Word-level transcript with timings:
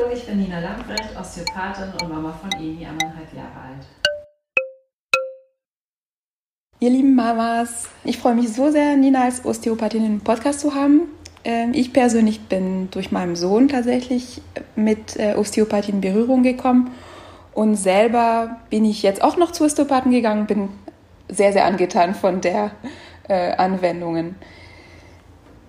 Hallo, 0.00 0.12
ich 0.14 0.24
bin 0.24 0.40
Nina 0.40 0.60
Lambrecht, 0.60 1.14
Osteopathin 1.18 1.92
und 2.00 2.08
Mama 2.08 2.32
von 2.32 2.50
Emi, 2.52 2.86
eineinhalb 2.86 3.34
Jahre 3.34 3.48
alt. 3.68 3.86
Ihr 6.78 6.90
lieben 6.90 7.14
Mamas, 7.14 7.88
ich 8.04 8.16
freue 8.16 8.34
mich 8.34 8.50
so 8.50 8.70
sehr, 8.70 8.96
Nina 8.96 9.24
als 9.24 9.44
Osteopathin 9.44 10.06
im 10.06 10.20
Podcast 10.20 10.60
zu 10.60 10.74
haben. 10.74 11.02
Ähm, 11.44 11.72
ich 11.74 11.92
persönlich 11.92 12.40
bin 12.40 12.90
durch 12.92 13.12
meinen 13.12 13.36
Sohn 13.36 13.68
tatsächlich 13.68 14.40
mit 14.74 15.18
äh, 15.18 15.34
Osteopathie 15.34 15.92
in 15.92 16.00
Berührung 16.00 16.42
gekommen 16.42 16.92
und 17.52 17.74
selber 17.74 18.56
bin 18.70 18.86
ich 18.86 19.02
jetzt 19.02 19.22
auch 19.22 19.36
noch 19.36 19.52
zu 19.52 19.64
Osteopathen 19.64 20.12
gegangen, 20.12 20.46
bin 20.46 20.70
sehr, 21.28 21.52
sehr 21.52 21.66
angetan 21.66 22.14
von 22.14 22.40
der 22.40 22.70
äh, 23.28 23.52
Anwendungen. 23.52 24.36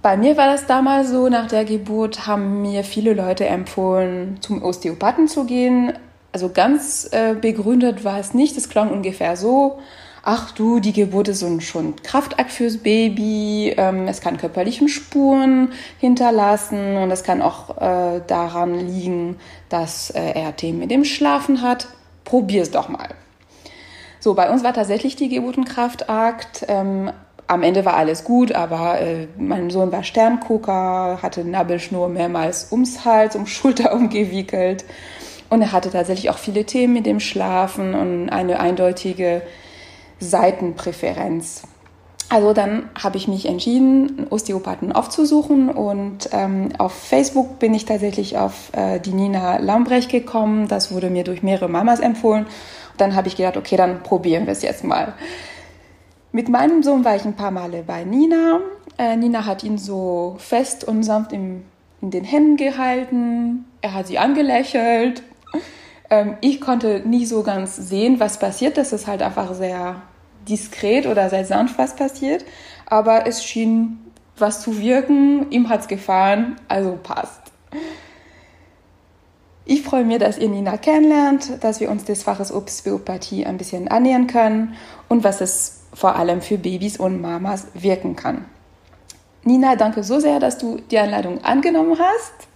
Bei 0.01 0.17
mir 0.17 0.35
war 0.35 0.47
das 0.47 0.65
damals 0.65 1.09
so, 1.09 1.29
nach 1.29 1.47
der 1.47 1.63
Geburt 1.63 2.25
haben 2.25 2.63
mir 2.63 2.83
viele 2.83 3.13
Leute 3.13 3.45
empfohlen, 3.45 4.37
zum 4.41 4.63
Osteopathen 4.63 5.27
zu 5.27 5.45
gehen. 5.45 5.93
Also 6.31 6.49
ganz 6.49 7.07
äh, 7.11 7.35
begründet 7.39 8.03
war 8.03 8.17
es 8.19 8.33
nicht, 8.33 8.57
es 8.57 8.69
klang 8.69 8.89
ungefähr 8.89 9.35
so, 9.35 9.79
ach 10.23 10.51
du, 10.53 10.79
die 10.79 10.93
Geburt 10.93 11.27
ist 11.27 11.45
schon 11.63 11.95
Kraftakt 11.97 12.51
fürs 12.51 12.77
Baby, 12.77 13.75
ähm, 13.77 14.07
es 14.07 14.21
kann 14.21 14.37
körperlichen 14.37 14.87
Spuren 14.87 15.73
hinterlassen 15.99 16.97
und 16.97 17.11
es 17.11 17.23
kann 17.23 17.41
auch 17.41 17.77
äh, 17.77 18.21
daran 18.25 18.79
liegen, 18.79 19.37
dass 19.69 20.09
äh, 20.09 20.31
er 20.31 20.55
Themen 20.55 20.79
mit 20.79 20.89
dem 20.89 21.05
Schlafen 21.05 21.61
hat. 21.61 21.87
Probier's 22.23 22.71
doch 22.71 22.89
mal. 22.89 23.09
So, 24.19 24.35
bei 24.35 24.49
uns 24.49 24.63
war 24.63 24.73
tatsächlich 24.73 25.15
die 25.15 25.29
Geburt 25.29 25.57
ein 25.57 25.65
Kraftakt. 25.65 26.65
Ähm, 26.67 27.11
am 27.51 27.63
Ende 27.63 27.83
war 27.83 27.95
alles 27.95 28.23
gut, 28.23 28.53
aber 28.53 29.01
äh, 29.01 29.27
mein 29.37 29.69
Sohn 29.71 29.91
war 29.91 30.03
Sterngucker, 30.03 31.19
hatte 31.21 31.43
Nabelschnur 31.43 32.07
mehrmals 32.07 32.71
ums 32.71 33.03
Hals, 33.03 33.35
um 33.35 33.45
Schulter 33.45 33.93
umgewickelt. 33.93 34.85
Und 35.49 35.61
er 35.61 35.73
hatte 35.73 35.91
tatsächlich 35.91 36.29
auch 36.29 36.37
viele 36.37 36.63
Themen 36.63 36.93
mit 36.93 37.05
dem 37.05 37.19
Schlafen 37.19 37.93
und 37.93 38.29
eine 38.29 38.61
eindeutige 38.61 39.41
Seitenpräferenz. 40.19 41.63
Also 42.29 42.53
dann 42.53 42.89
habe 42.97 43.17
ich 43.17 43.27
mich 43.27 43.45
entschieden, 43.45 44.15
einen 44.17 44.27
Osteopathen 44.29 44.93
aufzusuchen 44.93 45.67
und 45.67 46.29
ähm, 46.31 46.69
auf 46.77 46.93
Facebook 46.93 47.59
bin 47.59 47.73
ich 47.73 47.83
tatsächlich 47.83 48.37
auf 48.37 48.71
äh, 48.71 49.01
die 49.01 49.11
Nina 49.11 49.57
Lambrecht 49.57 50.09
gekommen. 50.09 50.69
Das 50.69 50.93
wurde 50.93 51.09
mir 51.09 51.25
durch 51.25 51.43
mehrere 51.43 51.67
Mamas 51.67 51.99
empfohlen. 51.99 52.45
Und 52.45 53.01
dann 53.01 53.15
habe 53.15 53.27
ich 53.27 53.35
gedacht, 53.35 53.57
okay, 53.57 53.75
dann 53.75 54.03
probieren 54.03 54.45
wir 54.45 54.53
es 54.53 54.61
jetzt 54.61 54.85
mal. 54.85 55.15
Mit 56.33 56.47
meinem 56.47 56.81
Sohn 56.81 57.03
war 57.03 57.15
ich 57.15 57.25
ein 57.25 57.35
paar 57.35 57.51
Male 57.51 57.83
bei 57.85 58.05
Nina. 58.05 58.61
Äh, 58.97 59.17
Nina 59.17 59.45
hat 59.45 59.63
ihn 59.63 59.77
so 59.77 60.37
fest 60.39 60.85
und 60.85 61.03
sanft 61.03 61.33
im, 61.33 61.63
in 62.01 62.09
den 62.09 62.23
Händen 62.23 62.55
gehalten. 62.55 63.65
Er 63.81 63.93
hat 63.93 64.07
sie 64.07 64.17
angelächelt. 64.17 65.23
Ähm, 66.09 66.37
ich 66.39 66.61
konnte 66.61 67.01
nie 67.05 67.25
so 67.25 67.43
ganz 67.43 67.75
sehen, 67.75 68.21
was 68.21 68.39
passiert. 68.39 68.77
Das 68.77 68.93
ist 68.93 69.07
halt 69.07 69.21
einfach 69.21 69.53
sehr 69.53 70.01
diskret 70.47 71.05
oder 71.05 71.29
sehr 71.29 71.43
sanft, 71.43 71.77
was 71.77 71.97
passiert. 71.97 72.45
Aber 72.85 73.27
es 73.27 73.43
schien 73.43 73.99
was 74.37 74.61
zu 74.61 74.79
wirken. 74.79 75.51
Ihm 75.51 75.67
hat 75.67 75.81
es 75.81 75.87
gefallen, 75.89 76.55
also 76.69 76.97
passt. 77.03 77.41
Ich 79.65 79.83
freue 79.83 80.05
mich, 80.05 80.19
dass 80.19 80.37
ihr 80.37 80.47
Nina 80.47 80.77
kennenlernt, 80.77 81.61
dass 81.61 81.81
wir 81.81 81.91
uns 81.91 82.05
des 82.05 82.23
Faches 82.23 82.53
Osteopathie 82.53 83.45
ein 83.45 83.57
bisschen 83.57 83.89
annähern 83.89 84.27
können 84.27 84.75
und 85.09 85.25
was 85.25 85.41
es 85.41 85.80
vor 85.93 86.15
allem 86.15 86.41
für 86.41 86.57
Babys 86.57 86.97
und 86.97 87.21
Mamas 87.21 87.67
wirken 87.73 88.15
kann. 88.15 88.45
Nina, 89.43 89.75
danke 89.75 90.03
so 90.03 90.19
sehr, 90.19 90.39
dass 90.39 90.57
du 90.57 90.79
die 90.91 90.99
Einladung 90.99 91.43
angenommen 91.43 91.97
hast. 91.99 92.47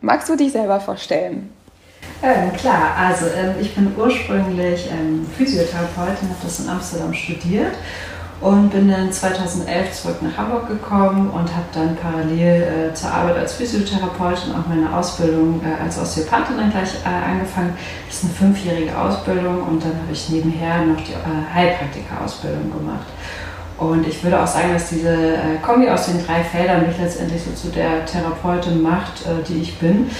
Magst 0.00 0.28
du 0.28 0.36
dich 0.36 0.52
selber 0.52 0.80
vorstellen? 0.80 1.52
Ähm, 2.22 2.52
klar, 2.54 2.94
also 2.96 3.26
ähm, 3.26 3.54
ich 3.60 3.74
bin 3.74 3.92
ursprünglich 3.96 4.88
ähm, 4.90 5.26
Physiotherapeutin, 5.36 6.28
habe 6.28 6.38
das 6.42 6.60
in 6.60 6.68
Amsterdam 6.68 7.12
studiert 7.12 7.74
und 8.40 8.70
bin 8.70 8.88
dann 8.88 9.12
2011 9.12 9.92
zurück 9.92 10.22
nach 10.22 10.36
Hamburg 10.36 10.68
gekommen 10.68 11.28
und 11.30 11.54
habe 11.54 11.66
dann 11.74 11.94
parallel 11.96 12.90
äh, 12.90 12.94
zur 12.94 13.10
Arbeit 13.10 13.36
als 13.36 13.52
Physiotherapeutin 13.54 14.54
auch 14.54 14.66
meine 14.66 14.94
Ausbildung 14.96 15.60
äh, 15.62 15.82
als 15.82 15.98
Osteopathin 15.98 16.56
dann 16.56 16.70
gleich 16.70 16.94
äh, 17.04 17.30
angefangen. 17.30 17.74
Das 18.06 18.16
ist 18.16 18.24
eine 18.24 18.32
fünfjährige 18.32 18.96
Ausbildung 18.96 19.62
und 19.64 19.84
dann 19.84 19.92
habe 19.92 20.12
ich 20.12 20.30
nebenher 20.30 20.86
noch 20.86 20.96
die 20.96 21.12
äh, 21.12 21.54
Heilpraktika-Ausbildung 21.54 22.72
gemacht. 22.72 23.06
Und 23.76 24.06
ich 24.06 24.22
würde 24.22 24.42
auch 24.42 24.46
sagen, 24.46 24.72
dass 24.72 24.88
diese 24.88 25.08
äh, 25.10 25.58
Kombi 25.62 25.88
aus 25.88 26.06
den 26.06 26.24
drei 26.24 26.42
Feldern 26.42 26.86
mich 26.86 26.98
letztendlich 26.98 27.42
so 27.42 27.52
zu 27.52 27.68
der 27.68 28.06
Therapeutin 28.06 28.80
macht, 28.80 29.26
äh, 29.26 29.42
die 29.46 29.60
ich 29.60 29.78
bin. 29.78 30.10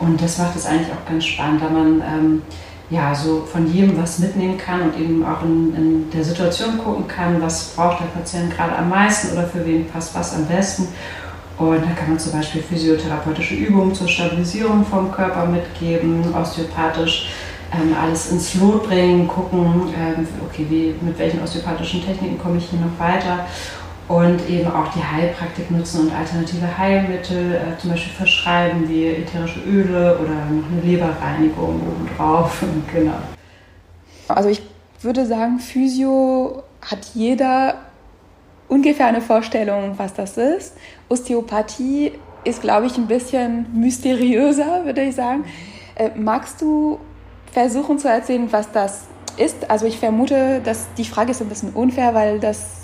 Und 0.00 0.20
das 0.22 0.38
macht 0.38 0.56
es 0.56 0.66
eigentlich 0.66 0.88
auch 0.90 1.08
ganz 1.08 1.24
spannend, 1.26 1.62
da 1.62 1.68
man 1.68 2.00
ähm, 2.00 2.42
ja, 2.90 3.14
so 3.14 3.46
von 3.50 3.72
jedem 3.72 3.96
was 3.96 4.18
mitnehmen 4.18 4.58
kann 4.58 4.82
und 4.82 4.98
eben 4.98 5.24
auch 5.24 5.42
in, 5.42 5.74
in, 5.74 6.10
der 6.10 6.24
Situation 6.24 6.76
gucken 6.78 7.06
kann, 7.06 7.40
was 7.40 7.68
braucht 7.68 8.00
der 8.00 8.06
Patient 8.06 8.54
gerade 8.54 8.76
am 8.76 8.88
meisten 8.88 9.32
oder 9.32 9.46
für 9.46 9.64
wen 9.64 9.86
passt 9.88 10.14
was 10.14 10.34
am 10.34 10.46
besten. 10.46 10.88
Und 11.56 11.82
da 11.82 11.90
kann 11.90 12.08
man 12.08 12.18
zum 12.18 12.32
Beispiel 12.32 12.62
physiotherapeutische 12.62 13.54
Übungen 13.54 13.94
zur 13.94 14.08
Stabilisierung 14.08 14.84
vom 14.84 15.12
Körper 15.12 15.46
mitgeben, 15.46 16.34
osteopathisch 16.34 17.30
ähm, 17.72 17.94
alles 18.02 18.32
ins 18.32 18.54
Lot 18.54 18.88
bringen, 18.88 19.28
gucken, 19.28 19.94
ähm, 19.96 20.26
okay, 20.44 20.66
wie, 20.68 20.94
mit 21.00 21.16
welchen 21.18 21.42
osteopathischen 21.42 22.04
Techniken 22.04 22.38
komme 22.38 22.58
ich 22.58 22.64
hier 22.70 22.80
noch 22.80 22.98
weiter 22.98 23.46
und 24.10 24.50
eben 24.50 24.68
auch 24.68 24.88
die 24.92 25.04
Heilpraktik 25.04 25.70
nutzen 25.70 26.00
und 26.00 26.12
alternative 26.12 26.76
Heilmittel 26.76 27.54
äh, 27.54 27.78
zum 27.78 27.90
Beispiel 27.90 28.12
verschreiben, 28.12 28.88
wie 28.88 29.06
ätherische 29.06 29.60
Öle 29.60 30.18
oder 30.18 30.34
noch 30.46 30.68
eine 30.68 30.80
Leberreinigung 30.82 31.80
obendrauf. 31.80 32.64
genau. 32.92 33.14
Also 34.26 34.48
ich 34.48 34.62
würde 35.00 35.24
sagen, 35.26 35.60
Physio 35.60 36.64
hat 36.82 37.12
jeder 37.14 37.76
ungefähr 38.66 39.06
eine 39.06 39.20
Vorstellung, 39.20 39.94
was 39.96 40.12
das 40.12 40.36
ist. 40.36 40.76
Osteopathie 41.08 42.10
ist, 42.42 42.62
glaube 42.62 42.86
ich, 42.86 42.96
ein 42.98 43.06
bisschen 43.06 43.66
mysteriöser, 43.72 44.86
würde 44.86 45.02
ich 45.02 45.14
sagen. 45.14 45.44
Äh, 45.94 46.10
magst 46.16 46.60
du 46.60 46.98
versuchen 47.52 48.00
zu 48.00 48.08
erzählen, 48.08 48.48
was 48.50 48.72
das 48.72 49.04
ist? 49.36 49.70
Also 49.70 49.86
ich 49.86 50.00
vermute, 50.00 50.60
dass 50.64 50.88
die 50.98 51.04
Frage 51.04 51.30
ist 51.30 51.40
ein 51.40 51.48
bisschen 51.48 51.70
unfair, 51.74 52.12
weil 52.12 52.40
das 52.40 52.79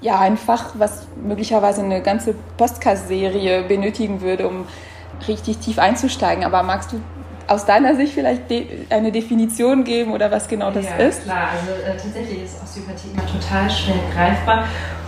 ja, 0.00 0.18
ein 0.18 0.36
Fach, 0.36 0.72
was 0.74 1.06
möglicherweise 1.22 1.82
eine 1.82 2.02
ganze 2.02 2.34
Podcast-Serie 2.56 3.64
benötigen 3.64 4.20
würde, 4.20 4.48
um 4.48 4.66
richtig 5.28 5.58
tief 5.58 5.78
einzusteigen. 5.78 6.44
Aber 6.44 6.62
magst 6.62 6.92
du 6.92 7.00
aus 7.46 7.66
deiner 7.66 7.96
Sicht 7.96 8.14
vielleicht 8.14 8.48
de 8.48 8.86
eine 8.90 9.10
Definition 9.10 9.84
geben 9.84 10.12
oder 10.12 10.30
was 10.30 10.48
genau 10.48 10.70
das 10.70 10.84
ja, 10.84 10.96
ist? 10.96 11.24
klar. 11.24 11.48
Also 11.50 11.72
äh, 11.82 11.96
tatsächlich 11.96 12.44
ist 12.44 12.62
Osteopathie 12.62 13.08
immer 13.12 13.26
total 13.26 13.68
schwer 13.68 13.96
greifbar. 14.14 14.64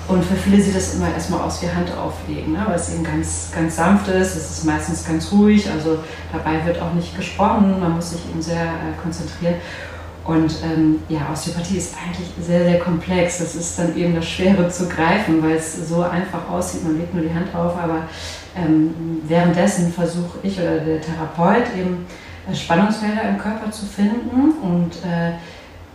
Und 0.09 0.25
für 0.25 0.35
viele 0.35 0.61
sieht 0.61 0.75
das 0.75 0.97
immer 0.97 1.13
erstmal 1.15 1.41
aus 1.43 1.63
wie 1.63 1.69
Hand 1.69 1.97
auflegen, 1.97 2.53
ne? 2.53 2.65
weil 2.67 2.75
es 2.75 2.93
eben 2.93 3.05
ganz, 3.05 3.53
ganz 3.55 3.77
sanft 3.77 4.09
ist. 4.09 4.35
Es 4.35 4.51
ist 4.51 4.65
meistens 4.65 5.07
ganz 5.07 5.31
ruhig, 5.31 5.71
also 5.71 6.01
dabei 6.33 6.67
wird 6.67 6.83
auch 6.83 6.93
nicht 6.93 7.17
gesprochen. 7.17 7.79
Man 7.79 7.93
muss 7.93 8.11
sich 8.11 8.21
eben 8.29 8.43
sehr 8.43 8.63
äh, 8.63 9.01
konzentrieren. 9.01 9.55
Und 10.25 10.55
ähm, 10.63 11.01
ja, 11.09 11.21
Osteopathie 11.33 11.79
ist 11.79 11.95
eigentlich 11.97 12.29
sehr, 12.41 12.65
sehr 12.65 12.79
komplex. 12.79 13.39
Das 13.39 13.57
ist 13.57 13.79
dann 13.79 13.97
eben 13.97 14.15
das 14.15 14.29
Schwere 14.29 14.69
zu 14.69 14.89
greifen, 14.89 15.43
weil 15.43 15.57
es 15.57 15.89
so 15.89 16.03
einfach 16.03 16.49
aussieht, 16.49 16.85
man 16.85 16.97
legt 16.99 17.13
nur 17.13 17.25
die 17.25 17.35
Hand 17.35 17.53
auf, 17.55 17.77
aber 17.77 18.05
ähm, 18.57 18.95
währenddessen 19.27 19.93
versuche 19.93 20.39
ich 20.43 20.61
oder 20.61 20.79
der 20.79 21.01
Therapeut 21.01 21.65
eben 21.77 22.07
äh, 22.49 22.55
Spannungsfelder 22.55 23.23
im 23.31 23.39
Körper 23.39 23.71
zu 23.71 23.85
finden 23.87 24.53
und 24.63 24.97
äh, 25.05 25.33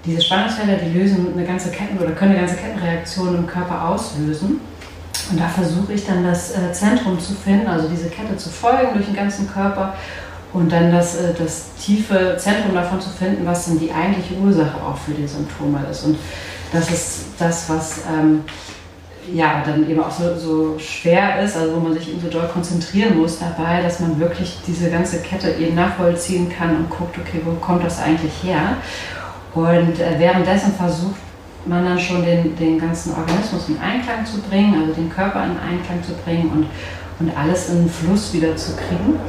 diese 0.06 0.22
Spannungsfelder, 0.22 0.76
die 0.76 0.98
lösen 0.98 1.34
eine 1.34 1.46
ganze 1.46 1.72
Ketten 1.72 1.98
oder 1.98 2.12
können 2.12 2.32
eine 2.32 2.42
ganze 2.42 2.56
Kettenreaktion 2.56 3.36
im 3.36 3.48
Körper 3.48 3.90
auslösen. 3.90 4.60
Und 5.30 5.40
da 5.40 5.48
versuche 5.48 5.94
ich 5.94 6.06
dann 6.06 6.24
das 6.24 6.52
äh, 6.52 6.72
Zentrum 6.72 7.20
zu 7.20 7.34
finden, 7.34 7.68
also 7.68 7.90
diese 7.90 8.10
Kette 8.10 8.38
zu 8.38 8.50
folgen 8.50 8.94
durch 8.94 9.06
den 9.06 9.16
ganzen 9.16 9.50
Körper 9.52 9.96
und 10.58 10.72
dann 10.72 10.92
das, 10.92 11.16
äh, 11.16 11.34
das 11.38 11.68
tiefe 11.80 12.36
Zentrum 12.38 12.74
davon 12.74 13.00
zu 13.00 13.10
finden, 13.10 13.46
was 13.46 13.66
denn 13.66 13.80
die 13.80 13.92
eigentliche 13.92 14.36
Ursache 14.36 14.76
auch 14.84 14.98
für 14.98 15.12
die 15.12 15.28
Symptome 15.28 15.80
ist. 15.90 16.04
Und 16.04 16.18
das 16.74 16.90
ist 16.92 17.26
das, 17.38 17.70
was 17.70 18.00
ähm, 18.12 18.42
ja 19.32 19.62
dann 19.64 19.88
eben 19.90 20.02
auch 20.02 20.12
so, 20.12 20.36
so, 20.36 20.80
schwer 20.80 21.42
ist, 21.44 21.56
also 21.56 21.76
wo 21.76 21.80
man 21.80 21.94
sich 21.94 22.10
eben 22.10 22.22
so 22.22 22.30
doll 22.30 22.48
konzentrieren 22.48 23.18
muss 23.18 23.40
dabei, 23.40 23.82
dass 23.84 24.00
man 24.00 24.20
wirklich 24.20 24.58
diese 24.66 24.90
ganze 24.90 25.20
Kette 25.20 25.52
eben 25.52 25.76
nachvollziehen 25.76 26.50
kann 26.50 26.76
und 26.76 26.90
guckt, 26.90 27.18
okay, 27.18 27.42
wo 27.46 27.52
kommt 27.54 27.84
das 27.84 28.02
eigentlich 28.02 28.34
her? 28.44 28.78
Und 29.54 30.00
äh, 30.00 30.16
währenddessen 30.18 30.74
versucht 30.74 31.20
man 31.66 31.86
dann 31.86 32.00
schon 32.00 32.26
den, 32.26 32.56
den 32.56 32.80
ganzen 32.80 33.14
Organismus 33.14 33.70
in 33.70 33.80
Einklang 33.80 34.26
zu 34.26 34.42
bringen, 34.42 34.82
also 34.82 34.94
den 34.94 35.10
Körper 35.10 35.44
in 35.44 35.52
Einklang 35.52 36.02
zu 36.04 36.14
bringen 36.24 36.50
und, 36.50 36.68
und 37.20 37.38
alles 37.38 37.70
in 37.70 37.84
den 37.84 37.90
Fluss 37.90 38.34
wieder 38.34 38.56
zu 38.56 38.76
kriegen. 38.76 39.20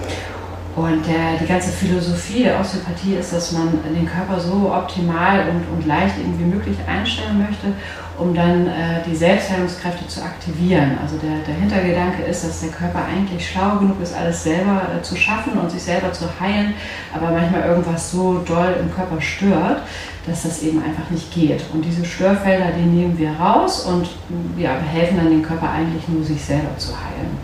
Und 0.78 1.04
der, 1.08 1.36
die 1.40 1.46
ganze 1.46 1.72
Philosophie 1.72 2.44
der 2.44 2.60
Osteopathie 2.60 3.14
ist, 3.14 3.32
dass 3.32 3.50
man 3.50 3.80
den 3.92 4.06
Körper 4.06 4.38
so 4.38 4.72
optimal 4.72 5.48
und, 5.48 5.76
und 5.76 5.86
leicht 5.86 6.14
wie 6.18 6.44
möglich 6.44 6.76
einstellen 6.86 7.38
möchte, 7.38 7.72
um 8.16 8.32
dann 8.32 8.68
äh, 8.68 9.02
die 9.04 9.16
Selbstheilungskräfte 9.16 10.06
zu 10.06 10.22
aktivieren. 10.22 10.96
Also 11.02 11.16
der, 11.16 11.40
der 11.44 11.56
Hintergedanke 11.56 12.22
ist, 12.22 12.44
dass 12.44 12.60
der 12.60 12.68
Körper 12.68 13.00
eigentlich 13.04 13.50
schlau 13.50 13.78
genug 13.80 14.00
ist, 14.00 14.14
alles 14.14 14.44
selber 14.44 14.82
äh, 14.96 15.02
zu 15.02 15.16
schaffen 15.16 15.54
und 15.58 15.68
sich 15.68 15.82
selber 15.82 16.12
zu 16.12 16.26
heilen, 16.38 16.74
aber 17.12 17.32
manchmal 17.32 17.62
irgendwas 17.62 18.12
so 18.12 18.38
doll 18.46 18.76
im 18.80 18.94
Körper 18.94 19.20
stört, 19.20 19.82
dass 20.28 20.44
das 20.44 20.62
eben 20.62 20.80
einfach 20.80 21.10
nicht 21.10 21.34
geht. 21.34 21.64
Und 21.72 21.84
diese 21.84 22.04
Störfelder, 22.04 22.70
die 22.78 22.86
nehmen 22.86 23.18
wir 23.18 23.32
raus 23.32 23.84
und 23.84 24.08
ja, 24.56 24.76
helfen 24.78 25.16
dann 25.16 25.30
dem 25.30 25.42
Körper 25.42 25.70
eigentlich 25.70 26.06
nur, 26.06 26.22
sich 26.22 26.40
selber 26.40 26.76
zu 26.78 26.90
heilen. 26.90 27.36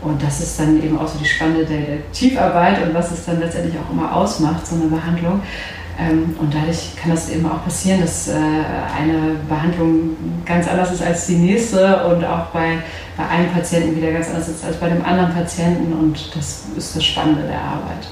Und 0.00 0.22
das 0.22 0.40
ist 0.40 0.58
dann 0.60 0.82
eben 0.82 0.98
auch 0.98 1.08
so 1.08 1.18
die 1.18 1.24
spannende 1.24 1.64
Detektivarbeit 1.64 2.82
und 2.82 2.94
was 2.94 3.10
es 3.10 3.24
dann 3.24 3.40
letztendlich 3.40 3.74
auch 3.78 3.92
immer 3.92 4.14
ausmacht, 4.14 4.66
so 4.66 4.76
eine 4.76 4.86
Behandlung. 4.86 5.42
Ähm, 5.98 6.36
und 6.38 6.54
dadurch 6.54 6.94
kann 6.96 7.10
das 7.10 7.28
eben 7.28 7.44
auch 7.50 7.64
passieren, 7.64 8.00
dass 8.00 8.28
äh, 8.28 8.32
eine 8.32 9.34
Behandlung 9.48 10.16
ganz 10.44 10.68
anders 10.68 10.92
ist 10.92 11.02
als 11.02 11.26
die 11.26 11.34
nächste 11.34 12.04
und 12.04 12.24
auch 12.24 12.46
bei, 12.46 12.78
bei 13.16 13.26
einem 13.26 13.50
Patienten 13.50 13.96
wieder 13.96 14.12
ganz 14.12 14.28
anders 14.28 14.48
ist 14.48 14.64
als 14.64 14.76
bei 14.76 14.88
dem 14.88 15.04
anderen 15.04 15.34
Patienten. 15.34 15.92
Und 15.92 16.36
das 16.36 16.66
ist 16.76 16.94
das 16.94 17.04
Spannende 17.04 17.42
der 17.42 17.60
Arbeit. 17.60 18.06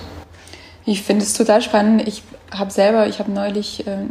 Ich 0.84 1.02
finde 1.02 1.24
es 1.24 1.34
total 1.34 1.62
spannend. 1.62 2.06
Ich 2.08 2.24
habe 2.50 2.72
selber, 2.72 3.06
ich 3.06 3.20
habe 3.20 3.30
neulich 3.30 3.86
äh, 3.86 4.06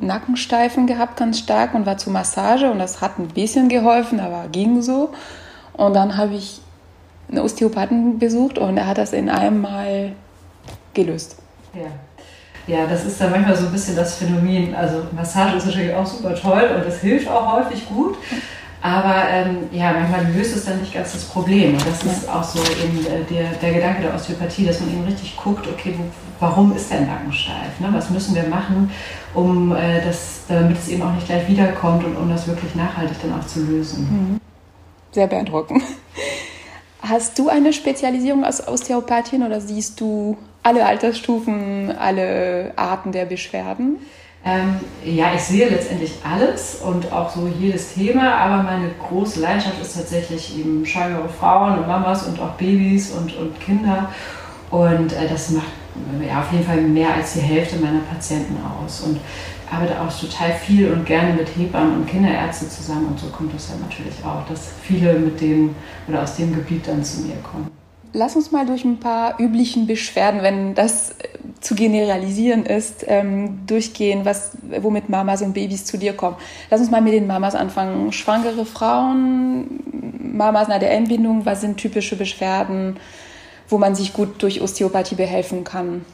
Nackensteifen 0.00 0.86
gehabt, 0.86 1.18
ganz 1.18 1.38
stark 1.38 1.74
und 1.74 1.84
war 1.84 1.98
zur 1.98 2.14
Massage 2.14 2.70
und 2.70 2.78
das 2.78 3.02
hat 3.02 3.18
ein 3.18 3.28
bisschen 3.28 3.68
geholfen, 3.68 4.20
aber 4.20 4.48
ging 4.50 4.80
so. 4.80 5.10
Und 5.74 5.94
dann 5.94 6.16
habe 6.16 6.34
ich 6.34 6.60
einen 7.28 7.38
Osteopathen 7.38 8.18
besucht 8.18 8.58
und 8.58 8.76
er 8.76 8.86
hat 8.86 8.98
das 8.98 9.12
in 9.12 9.28
einem 9.28 9.60
Mal 9.60 10.12
gelöst. 10.94 11.36
Ja. 11.74 11.90
Ja, 12.66 12.84
das 12.86 13.04
ist 13.04 13.20
dann 13.20 13.30
manchmal 13.30 13.54
so 13.54 13.66
ein 13.66 13.72
bisschen 13.72 13.94
das 13.94 14.16
Phänomen. 14.16 14.74
Also 14.74 15.02
Massage 15.12 15.56
ist 15.56 15.66
natürlich 15.66 15.94
auch 15.94 16.06
super 16.06 16.34
toll 16.34 16.68
und 16.74 16.84
es 16.88 17.00
hilft 17.00 17.28
auch 17.28 17.58
häufig 17.58 17.88
gut. 17.88 18.16
Aber 18.82 19.14
ähm, 19.30 19.68
ja, 19.72 19.92
manchmal 19.92 20.32
löst 20.32 20.54
es 20.54 20.64
dann 20.64 20.80
nicht 20.80 20.92
ganz 20.92 21.12
das 21.12 21.24
Problem. 21.24 21.74
Und 21.74 21.86
das 21.86 22.02
ist 22.02 22.28
auch 22.28 22.42
so 22.42 22.60
eben 22.82 23.06
äh, 23.06 23.24
der, 23.32 23.50
der 23.60 23.72
Gedanke 23.72 24.02
der 24.02 24.14
Osteopathie, 24.14 24.66
dass 24.66 24.80
man 24.80 24.90
eben 24.92 25.04
richtig 25.04 25.36
guckt, 25.36 25.66
okay, 25.66 25.94
wo, 25.96 26.04
warum 26.40 26.74
ist 26.74 26.90
der 26.90 27.00
Nacken 27.00 27.32
steif? 27.32 27.80
Ne? 27.80 27.88
Was 27.92 28.10
müssen 28.10 28.34
wir 28.34 28.44
machen, 28.44 28.90
um 29.34 29.74
äh, 29.74 30.04
das, 30.04 30.42
damit 30.48 30.76
es 30.76 30.88
eben 30.88 31.02
auch 31.02 31.12
nicht 31.12 31.26
gleich 31.26 31.48
wiederkommt 31.48 32.04
und 32.04 32.16
um 32.16 32.28
das 32.28 32.46
wirklich 32.46 32.74
nachhaltig 32.74 33.16
dann 33.22 33.40
auch 33.40 33.46
zu 33.46 33.60
lösen. 33.64 34.08
Mhm. 34.10 34.40
Sehr 35.12 35.26
beeindruckend. 35.26 35.82
Hast 37.08 37.38
du 37.38 37.48
eine 37.48 37.72
Spezialisierung 37.72 38.44
als 38.44 38.66
Osteopathin 38.66 39.42
oder 39.42 39.60
siehst 39.60 40.00
du 40.00 40.36
alle 40.62 40.84
Altersstufen, 40.86 41.94
alle 41.96 42.72
Arten 42.74 43.12
der 43.12 43.26
Beschwerden? 43.26 43.98
Ähm, 44.44 44.80
ja, 45.04 45.32
ich 45.34 45.42
sehe 45.42 45.68
letztendlich 45.68 46.12
alles 46.24 46.76
und 46.76 47.12
auch 47.12 47.30
so 47.30 47.48
jedes 47.60 47.94
Thema, 47.94 48.34
aber 48.36 48.62
meine 48.62 48.90
große 49.08 49.40
Leidenschaft 49.40 49.80
ist 49.80 49.96
tatsächlich 49.96 50.58
eben 50.58 50.86
schwangere 50.86 51.28
Frauen 51.28 51.78
und 51.78 51.86
Mamas 51.86 52.26
und 52.26 52.40
auch 52.40 52.54
Babys 52.54 53.12
und, 53.12 53.36
und 53.36 53.60
Kinder. 53.60 54.08
Und 54.70 55.12
äh, 55.12 55.28
das 55.28 55.50
macht 55.50 55.66
ja, 56.26 56.40
auf 56.40 56.52
jeden 56.52 56.64
Fall 56.64 56.80
mehr 56.80 57.14
als 57.14 57.34
die 57.34 57.40
Hälfte 57.40 57.76
meiner 57.76 58.00
Patienten 58.00 58.56
aus. 58.80 59.00
Und 59.00 59.18
arbeite 59.70 60.00
auch 60.00 60.12
total 60.20 60.52
viel 60.52 60.92
und 60.92 61.04
gerne 61.04 61.34
mit 61.34 61.48
Hebammen 61.56 61.96
und 61.96 62.06
Kinderärzten 62.06 62.70
zusammen 62.70 63.06
und 63.06 63.18
so 63.18 63.26
kommt 63.28 63.54
es 63.54 63.68
dann 63.68 63.80
natürlich 63.80 64.24
auch, 64.24 64.46
dass 64.48 64.70
viele 64.82 65.14
mit 65.14 65.40
dem 65.40 65.74
oder 66.08 66.22
aus 66.22 66.36
dem 66.36 66.54
Gebiet 66.54 66.86
dann 66.86 67.02
zu 67.02 67.20
mir 67.22 67.36
kommen. 67.36 67.70
Lass 68.12 68.34
uns 68.36 68.50
mal 68.50 68.64
durch 68.64 68.84
ein 68.84 68.98
paar 68.98 69.38
üblichen 69.38 69.86
Beschwerden, 69.86 70.42
wenn 70.42 70.74
das 70.74 71.14
zu 71.60 71.74
generalisieren 71.74 72.64
ist, 72.64 73.04
ähm, 73.08 73.66
durchgehen, 73.66 74.24
was, 74.24 74.52
womit 74.80 75.08
Mamas 75.08 75.42
und 75.42 75.52
Babys 75.52 75.84
zu 75.84 75.98
dir 75.98 76.14
kommen. 76.14 76.36
Lass 76.70 76.80
uns 76.80 76.90
mal 76.90 77.02
mit 77.02 77.12
den 77.12 77.26
Mamas 77.26 77.54
anfangen. 77.54 78.12
Schwangere 78.12 78.64
Frauen, 78.64 79.80
Mamas 80.36 80.68
nach 80.68 80.78
der 80.78 80.92
Entbindung, 80.92 81.44
was 81.44 81.60
sind 81.60 81.76
typische 81.76 82.16
Beschwerden, 82.16 82.96
wo 83.68 83.78
man 83.78 83.94
sich 83.94 84.12
gut 84.12 84.42
durch 84.42 84.62
Osteopathie 84.62 85.16
behelfen 85.16 85.64
kann? 85.64 86.04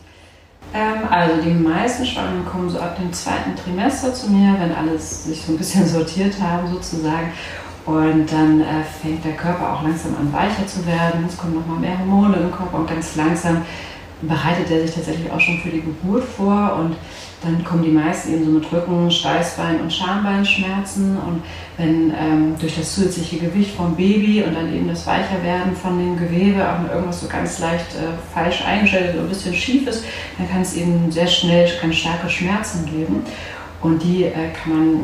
Ähm, 0.74 1.08
also 1.10 1.42
die 1.42 1.50
meisten 1.50 2.06
Schwangeren 2.06 2.44
kommen 2.46 2.70
so 2.70 2.78
ab 2.78 2.96
dem 2.96 3.12
zweiten 3.12 3.54
Trimester 3.56 4.14
zu 4.14 4.30
mir, 4.30 4.56
wenn 4.58 4.72
alles 4.72 5.24
sich 5.24 5.44
so 5.44 5.52
ein 5.52 5.58
bisschen 5.58 5.86
sortiert 5.88 6.40
haben 6.40 6.68
sozusagen. 6.68 7.32
Und 7.84 8.30
dann 8.32 8.60
äh, 8.60 8.84
fängt 9.02 9.24
der 9.24 9.32
Körper 9.32 9.74
auch 9.74 9.82
langsam 9.82 10.16
an 10.16 10.32
weicher 10.32 10.66
zu 10.66 10.86
werden. 10.86 11.24
Es 11.28 11.36
kommen 11.36 11.54
nochmal 11.54 11.78
mehr 11.78 11.98
Hormone 11.98 12.36
im 12.36 12.52
Körper 12.52 12.78
und 12.78 12.88
ganz 12.88 13.16
langsam 13.16 13.62
bereitet 14.22 14.70
er 14.70 14.82
sich 14.82 14.94
tatsächlich 14.94 15.30
auch 15.32 15.40
schon 15.40 15.58
für 15.58 15.70
die 15.70 15.82
Geburt 15.82 16.24
vor. 16.24 16.76
Und 16.78 16.96
dann 17.42 17.64
kommen 17.64 17.82
die 17.82 17.90
meisten 17.90 18.32
eben 18.32 18.44
so 18.44 18.50
mit 18.50 18.72
Rücken, 18.72 19.10
Steißbein 19.10 19.80
und 19.80 19.92
Schambeinschmerzen. 19.92 21.16
Und 21.18 21.42
wenn 21.76 22.10
ähm, 22.10 22.54
durch 22.58 22.76
das 22.76 22.94
zusätzliche 22.94 23.38
Gewicht 23.38 23.74
vom 23.74 23.96
Baby 23.96 24.42
und 24.42 24.54
dann 24.54 24.72
eben 24.72 24.88
das 24.88 25.06
Weicherwerden 25.06 25.74
von 25.74 25.98
dem 25.98 26.16
Gewebe 26.16 26.68
auch 26.68 26.80
mit 26.80 26.92
irgendwas 26.92 27.20
so 27.20 27.28
ganz 27.28 27.58
leicht 27.58 27.94
äh, 27.94 28.34
falsch 28.34 28.64
eingestellt 28.64 29.14
oder 29.14 29.24
ein 29.24 29.28
bisschen 29.28 29.54
schief 29.54 29.86
ist, 29.88 30.04
dann 30.38 30.48
kann 30.48 30.62
es 30.62 30.74
eben 30.74 31.10
sehr 31.10 31.26
schnell 31.26 31.70
ganz 31.80 31.96
starke 31.96 32.28
Schmerzen 32.28 32.86
geben. 32.86 33.24
Und 33.80 34.02
die 34.02 34.24
äh, 34.24 34.50
kann 34.62 34.72
man 34.72 34.94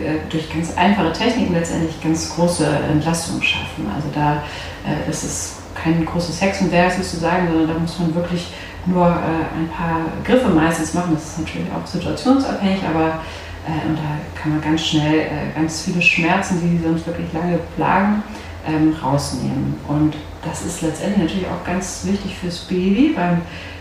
äh, 0.00 0.18
durch 0.30 0.52
ganz 0.52 0.76
einfache 0.76 1.12
Techniken 1.12 1.54
letztendlich 1.54 2.00
ganz 2.02 2.34
große 2.34 2.66
Entlastung 2.90 3.42
schaffen. 3.42 3.86
Also 3.94 4.08
da 4.14 4.42
äh, 4.86 5.10
ist 5.10 5.24
es 5.24 5.56
kein 5.74 6.04
großes 6.04 6.40
Hexenwerk 6.40 6.92
sozusagen, 6.92 7.48
sondern 7.48 7.68
da 7.68 7.78
muss 7.78 7.98
man 7.98 8.14
wirklich 8.14 8.52
nur 8.86 9.06
äh, 9.06 9.58
ein 9.58 9.68
paar 9.68 10.00
Griffe 10.24 10.48
meistens 10.48 10.94
machen. 10.94 11.12
Das 11.14 11.24
ist 11.24 11.38
natürlich 11.40 11.68
auch 11.72 11.86
situationsabhängig, 11.86 12.82
aber 12.84 13.20
äh, 13.66 13.88
und 13.88 13.96
da 13.96 14.40
kann 14.40 14.52
man 14.52 14.60
ganz 14.60 14.84
schnell 14.84 15.20
äh, 15.20 15.54
ganz 15.54 15.82
viele 15.82 16.02
Schmerzen, 16.02 16.60
die 16.60 16.82
sonst 16.82 17.06
wirklich 17.06 17.32
lange 17.32 17.58
plagen, 17.76 18.22
ähm, 18.66 18.94
rausnehmen. 19.02 19.74
Und 19.88 20.14
das 20.44 20.64
ist 20.64 20.82
letztendlich 20.82 21.22
natürlich 21.22 21.46
auch 21.46 21.64
ganz 21.64 22.02
wichtig 22.04 22.36
fürs 22.36 22.60
Baby, 22.60 23.12
weil 23.14 23.38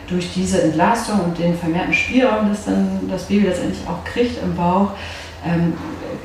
durch 0.07 0.33
diese 0.33 0.61
Entlastung 0.61 1.21
und 1.21 1.39
den 1.39 1.57
vermehrten 1.57 1.93
Spielraum, 1.93 2.49
das 2.49 2.65
dann 2.65 3.09
das 3.09 3.23
Baby 3.23 3.47
letztendlich 3.47 3.81
auch 3.87 4.03
kriegt 4.03 4.41
im 4.43 4.55
Bauch, 4.55 4.89
ähm, 5.45 5.73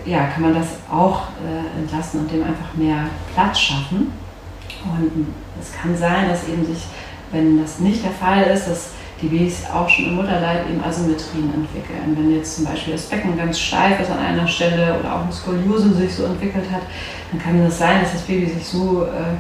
ja, 0.04 0.26
kann 0.26 0.42
man 0.42 0.54
das 0.54 0.66
auch 0.90 1.22
äh, 1.44 1.80
entlasten 1.80 2.20
und 2.20 2.30
dem 2.30 2.42
einfach 2.42 2.74
mehr 2.74 3.06
Platz 3.34 3.58
schaffen. 3.58 4.12
Und 4.84 5.28
es 5.60 5.72
kann 5.72 5.96
sein, 5.96 6.28
dass 6.28 6.46
eben 6.48 6.64
sich, 6.66 6.84
wenn 7.32 7.60
das 7.60 7.78
nicht 7.78 8.04
der 8.04 8.12
Fall 8.12 8.44
ist, 8.44 8.66
dass 8.66 8.90
die 9.20 9.28
Babys 9.28 9.62
auch 9.72 9.88
schon 9.88 10.06
im 10.06 10.16
Mutterleib 10.16 10.68
eben 10.68 10.82
Asymmetrien 10.82 11.52
entwickeln. 11.54 12.16
Wenn 12.16 12.34
jetzt 12.34 12.56
zum 12.56 12.66
Beispiel 12.66 12.92
das 12.92 13.06
Becken 13.06 13.36
ganz 13.36 13.58
steif 13.58 14.00
ist 14.00 14.10
an 14.10 14.18
einer 14.18 14.46
Stelle 14.46 14.98
oder 14.98 15.14
auch 15.14 15.22
eine 15.22 15.32
Skoliose 15.32 15.94
sich 15.94 16.14
so 16.14 16.24
entwickelt 16.24 16.70
hat, 16.70 16.82
dann 17.30 17.40
kann 17.40 17.58
es 17.60 17.78
sein, 17.78 18.02
dass 18.02 18.12
das 18.12 18.22
Baby 18.22 18.46
sich 18.46 18.66
so 18.66 19.04
äh, 19.04 19.36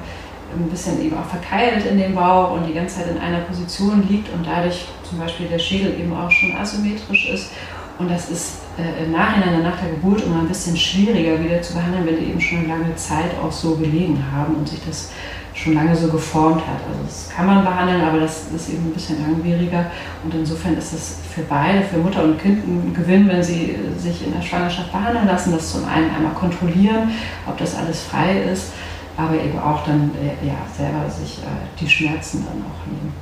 ein 0.54 0.70
bisschen 0.70 1.04
eben 1.04 1.16
auch 1.16 1.26
verkeilt 1.26 1.84
in 1.84 1.98
dem 1.98 2.14
Bauch 2.14 2.52
und 2.52 2.66
die 2.66 2.72
ganze 2.72 2.96
Zeit 2.96 3.10
in 3.10 3.18
einer 3.18 3.40
Position 3.40 4.06
liegt 4.08 4.32
und 4.32 4.46
dadurch 4.46 4.86
zum 5.08 5.18
Beispiel 5.18 5.46
der 5.46 5.58
Schädel 5.58 5.98
eben 5.98 6.14
auch 6.14 6.30
schon 6.30 6.56
asymmetrisch 6.56 7.28
ist. 7.28 7.50
Und 7.98 8.10
das 8.10 8.30
ist 8.30 8.58
äh, 8.78 9.04
im 9.04 9.12
Nachhinein 9.12 9.62
nach 9.62 9.78
der 9.80 9.90
Geburt 9.90 10.22
immer 10.22 10.40
ein 10.40 10.48
bisschen 10.48 10.76
schwieriger 10.76 11.42
wieder 11.42 11.60
zu 11.62 11.74
behandeln, 11.74 12.06
wenn 12.06 12.18
die 12.18 12.30
eben 12.30 12.40
schon 12.40 12.58
eine 12.58 12.68
lange 12.68 12.96
Zeit 12.96 13.30
auch 13.42 13.52
so 13.52 13.74
gelegen 13.76 14.22
haben 14.34 14.54
und 14.56 14.68
sich 14.68 14.80
das 14.86 15.10
schon 15.56 15.74
lange 15.74 15.96
so 15.96 16.08
geformt 16.08 16.60
hat. 16.60 16.80
Also 16.86 17.02
das 17.04 17.28
kann 17.34 17.46
man 17.46 17.64
behandeln, 17.64 18.02
aber 18.02 18.20
das 18.20 18.44
ist 18.54 18.68
eben 18.68 18.86
ein 18.86 18.92
bisschen 18.92 19.20
langwieriger. 19.22 19.86
Und 20.22 20.34
insofern 20.34 20.76
ist 20.76 20.92
es 20.92 21.16
für 21.34 21.42
beide, 21.42 21.82
für 21.82 21.96
Mutter 21.96 22.22
und 22.22 22.38
Kind 22.38 22.66
ein 22.66 22.94
Gewinn, 22.94 23.26
wenn 23.26 23.42
sie 23.42 23.74
sich 23.98 24.26
in 24.26 24.34
der 24.34 24.42
Schwangerschaft 24.42 24.92
behandeln 24.92 25.26
lassen, 25.26 25.52
das 25.52 25.72
zum 25.72 25.88
einen 25.88 26.14
einmal 26.14 26.34
kontrollieren, 26.34 27.10
ob 27.46 27.56
das 27.56 27.74
alles 27.74 28.02
frei 28.02 28.42
ist, 28.52 28.72
aber 29.16 29.34
eben 29.34 29.58
auch 29.58 29.82
dann 29.84 30.10
äh, 30.14 30.46
ja, 30.46 30.54
selber 30.76 31.08
sich 31.10 31.38
äh, 31.38 31.80
die 31.80 31.88
Schmerzen 31.88 32.44
dann 32.44 32.62
auch 32.62 32.86
nehmen. 32.86 33.14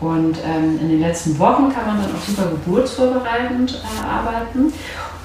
Und 0.00 0.36
ähm, 0.44 0.78
in 0.80 0.88
den 0.88 1.00
letzten 1.00 1.38
Wochen 1.38 1.72
kann 1.72 1.86
man 1.86 2.02
dann 2.02 2.14
auch 2.14 2.20
super 2.20 2.50
geburtsvorbereitend 2.50 3.80
äh, 3.80 4.04
arbeiten. 4.04 4.72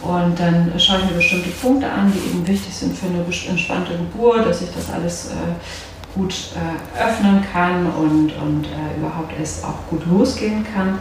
Und 0.02 0.40
dann 0.40 0.72
schaue 0.78 1.00
ich 1.00 1.06
mir 1.06 1.18
bestimmte 1.18 1.50
Punkte 1.50 1.90
an, 1.92 2.14
die 2.14 2.30
eben 2.30 2.48
wichtig 2.48 2.74
sind 2.74 2.96
für 2.96 3.08
eine 3.08 3.26
entspannte 3.26 3.98
Geburt, 3.98 4.46
dass 4.46 4.62
ich 4.62 4.70
das 4.74 4.90
alles 4.94 5.26
äh, 5.26 5.89
gut 6.16 6.34
äh, 6.56 7.02
öffnen 7.02 7.44
kann 7.52 7.86
und, 7.88 8.34
und 8.42 8.66
äh, 8.66 8.98
überhaupt 8.98 9.34
erst 9.40 9.64
auch 9.64 9.88
gut 9.90 10.06
losgehen 10.06 10.66
kann. 10.74 11.00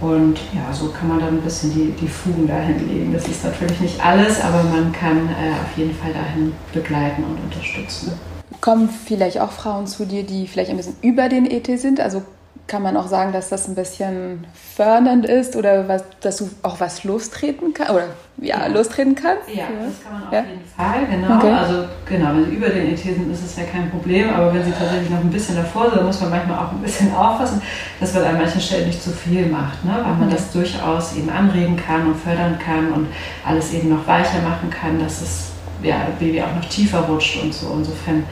Und 0.00 0.38
ja, 0.54 0.72
so 0.72 0.90
kann 0.90 1.08
man 1.08 1.18
dann 1.18 1.38
ein 1.38 1.40
bisschen 1.40 1.72
die, 1.74 1.90
die 1.90 2.06
Fugen 2.06 2.46
dahin 2.46 2.88
legen. 2.88 3.12
Das 3.12 3.26
ist 3.26 3.44
natürlich 3.44 3.80
nicht 3.80 4.04
alles, 4.04 4.40
aber 4.40 4.62
man 4.62 4.92
kann 4.92 5.28
äh, 5.28 5.52
auf 5.52 5.76
jeden 5.76 5.94
Fall 5.94 6.12
dahin 6.12 6.52
begleiten 6.72 7.24
und 7.24 7.38
unterstützen. 7.42 8.12
Kommen 8.60 8.88
vielleicht 8.88 9.40
auch 9.40 9.50
Frauen 9.50 9.86
zu 9.86 10.06
dir, 10.06 10.22
die 10.22 10.46
vielleicht 10.46 10.70
ein 10.70 10.76
bisschen 10.76 10.96
über 11.02 11.28
den 11.28 11.50
ET 11.50 11.66
sind, 11.80 12.00
also 12.00 12.22
kann 12.68 12.82
man 12.82 12.96
auch 12.96 13.08
sagen, 13.08 13.32
dass 13.32 13.48
das 13.48 13.66
ein 13.66 13.74
bisschen 13.74 14.46
fördernd 14.76 15.26
ist 15.26 15.56
oder 15.56 15.88
was, 15.88 16.04
dass 16.20 16.36
du 16.36 16.50
auch 16.62 16.78
was 16.80 17.02
lostreten 17.02 17.72
kannst 17.72 17.92
oder 17.92 18.08
ja, 18.36 18.60
ja. 18.60 18.66
lostreten 18.66 19.14
kannst? 19.14 19.48
Ja, 19.48 19.64
das 19.64 20.04
kann 20.04 20.12
man 20.12 20.28
auf 20.28 20.32
ja. 20.32 20.40
jeden 20.40 20.64
Fall, 20.76 21.06
genau. 21.10 21.36
Okay. 21.36 21.52
Also 21.52 21.84
genau, 22.06 22.28
wenn 22.28 22.44
sie 22.44 22.56
über 22.56 22.68
den 22.68 22.92
ET 22.92 22.98
sind, 22.98 23.32
ist 23.32 23.44
es 23.44 23.56
ja 23.56 23.64
kein 23.64 23.90
Problem, 23.90 24.28
aber 24.30 24.52
wenn 24.52 24.62
sie 24.62 24.70
tatsächlich 24.70 25.10
noch 25.10 25.20
ein 25.20 25.30
bisschen 25.30 25.56
davor 25.56 25.90
sind, 25.90 26.04
muss 26.04 26.20
man 26.20 26.30
manchmal 26.30 26.58
auch 26.58 26.72
ein 26.72 26.82
bisschen 26.82 27.12
aufpassen, 27.16 27.62
dass 27.98 28.14
man 28.14 28.24
an 28.24 28.36
manchen 28.36 28.60
Stellen 28.60 28.86
nicht 28.86 29.02
zu 29.02 29.10
viel 29.10 29.46
macht, 29.46 29.84
ne? 29.84 29.92
weil 29.94 30.14
man 30.14 30.28
okay. 30.28 30.36
das 30.36 30.52
durchaus 30.52 31.16
eben 31.16 31.30
anregen 31.30 31.76
kann 31.76 32.06
und 32.06 32.16
fördern 32.16 32.58
kann 32.58 32.92
und 32.92 33.08
alles 33.44 33.72
eben 33.72 33.88
noch 33.88 34.06
weicher 34.06 34.40
machen 34.42 34.70
kann, 34.70 35.00
dass 35.00 35.22
es 35.22 35.48
ja, 35.82 36.06
Baby 36.18 36.42
auch 36.42 36.54
noch 36.54 36.68
tiefer 36.68 37.00
rutscht 37.00 37.42
und 37.42 37.54
so. 37.54 37.72
Insofern 37.76 38.24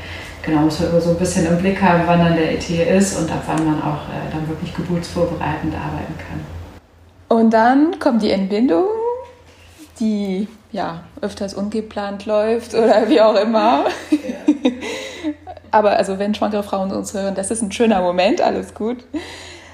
genau, 0.46 0.60
muss 0.62 0.80
man 0.80 1.00
so 1.00 1.10
ein 1.10 1.16
bisschen 1.16 1.46
im 1.46 1.58
Blick 1.58 1.82
haben, 1.82 2.02
wann 2.06 2.20
dann 2.20 2.36
der 2.36 2.52
ET 2.52 2.70
ist 2.70 3.18
und 3.18 3.30
ab 3.30 3.42
wann 3.46 3.66
man 3.66 3.82
auch 3.82 4.08
äh, 4.08 4.32
dann 4.32 4.48
wirklich 4.48 4.74
geburtsvorbereitend 4.74 5.74
arbeiten 5.74 6.14
kann. 6.16 6.40
Und 7.28 7.50
dann 7.50 7.98
kommt 7.98 8.22
die 8.22 8.30
Entbindung, 8.30 8.86
die 9.98 10.48
ja 10.72 11.02
öfters 11.20 11.54
ungeplant 11.54 12.24
läuft 12.24 12.74
oder 12.74 13.08
wie 13.08 13.20
auch 13.20 13.34
immer. 13.34 13.86
Ja. 14.10 14.70
Aber 15.70 15.90
also 15.96 16.18
wenn 16.18 16.34
schwangere 16.34 16.62
Frauen 16.62 16.92
uns 16.92 17.12
hören, 17.12 17.34
das 17.34 17.50
ist 17.50 17.62
ein 17.62 17.72
schöner 17.72 18.00
Moment, 18.00 18.40
alles 18.40 18.72
gut. 18.72 19.04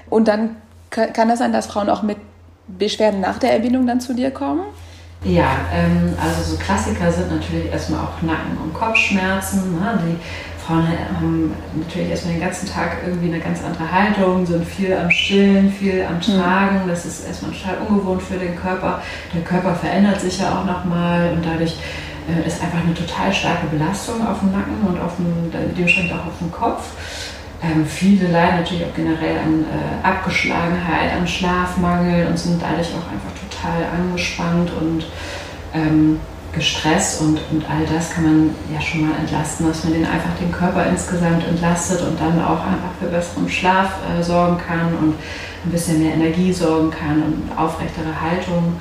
Und 0.09 0.27
dann 0.27 0.57
kann 0.89 1.29
das 1.29 1.39
sein, 1.39 1.53
dass 1.53 1.67
Frauen 1.67 1.89
auch 1.89 2.01
mit 2.01 2.17
Beschwerden 2.67 3.21
nach 3.21 3.39
der 3.39 3.53
Entbindung 3.53 3.87
dann 3.87 4.01
zu 4.01 4.13
dir 4.13 4.31
kommen? 4.31 4.63
Ja, 5.23 5.55
ähm, 5.73 6.13
also 6.21 6.51
so 6.51 6.57
Klassiker 6.57 7.09
sind 7.11 7.31
natürlich 7.31 7.71
erstmal 7.71 8.01
auch 8.01 8.21
Nacken- 8.21 8.57
und 8.61 8.73
Kopfschmerzen. 8.73 9.79
Ne? 9.79 9.99
Die 10.05 10.17
Frauen 10.65 10.87
haben 10.87 11.53
natürlich 11.75 12.09
erstmal 12.09 12.35
den 12.35 12.41
ganzen 12.41 12.69
Tag 12.69 12.97
irgendwie 13.05 13.27
eine 13.27 13.39
ganz 13.39 13.59
andere 13.63 13.91
Haltung, 13.91 14.45
sind 14.45 14.65
viel 14.65 14.93
am 14.93 15.11
Stillen, 15.11 15.71
viel 15.71 16.05
am 16.05 16.15
mhm. 16.15 16.21
Tragen. 16.21 16.81
Das 16.87 17.05
ist 17.05 17.27
erstmal 17.27 17.51
total 17.51 17.77
ungewohnt 17.87 18.21
für 18.21 18.37
den 18.37 18.55
Körper. 18.55 19.01
Der 19.33 19.41
Körper 19.41 19.75
verändert 19.75 20.21
sich 20.21 20.39
ja 20.39 20.57
auch 20.57 20.65
nochmal 20.65 21.33
und 21.33 21.45
dadurch 21.45 21.75
äh, 22.29 22.47
ist 22.47 22.63
einfach 22.63 22.79
eine 22.79 22.93
total 22.93 23.33
starke 23.33 23.67
Belastung 23.67 24.25
auf 24.25 24.39
dem 24.39 24.51
Nacken 24.51 24.81
und 24.87 24.99
auf 24.99 25.17
dem, 25.17 25.51
dementsprechend 25.51 26.13
auch 26.13 26.27
auf 26.27 26.39
dem 26.39 26.51
Kopf. 26.51 26.91
Ähm, 27.61 27.85
viele 27.85 28.27
leiden 28.27 28.59
natürlich 28.59 28.85
auch 28.85 28.95
generell 28.95 29.37
an 29.39 29.65
äh, 29.65 30.05
Abgeschlagenheit, 30.05 31.13
an 31.17 31.27
Schlafmangel 31.27 32.27
und 32.27 32.37
sind 32.37 32.61
dadurch 32.61 32.89
auch 32.89 33.11
einfach 33.11 33.31
total 33.49 33.83
angespannt 33.97 34.71
und 34.79 35.05
ähm, 35.73 36.19
gestresst 36.53 37.21
und, 37.21 37.39
und 37.51 37.65
all 37.69 37.85
das 37.91 38.11
kann 38.11 38.23
man 38.23 38.55
ja 38.71 38.79
schon 38.79 39.01
mal 39.01 39.17
entlasten, 39.19 39.67
dass 39.67 39.83
man 39.83 39.93
den 39.93 40.05
einfach 40.05 40.37
den 40.39 40.51
Körper 40.51 40.85
insgesamt 40.85 41.45
entlastet 41.47 42.01
und 42.01 42.19
dann 42.19 42.39
auch 42.43 42.63
einfach 42.63 42.91
für 42.99 43.07
besseren 43.07 43.49
Schlaf 43.49 43.93
äh, 44.07 44.21
sorgen 44.21 44.57
kann 44.57 44.93
und 45.01 45.15
ein 45.65 45.71
bisschen 45.71 45.99
mehr 45.99 46.13
Energie 46.13 46.53
sorgen 46.53 46.91
kann 46.91 47.23
und 47.23 47.57
aufrechtere 47.57 48.19
Haltung. 48.19 48.75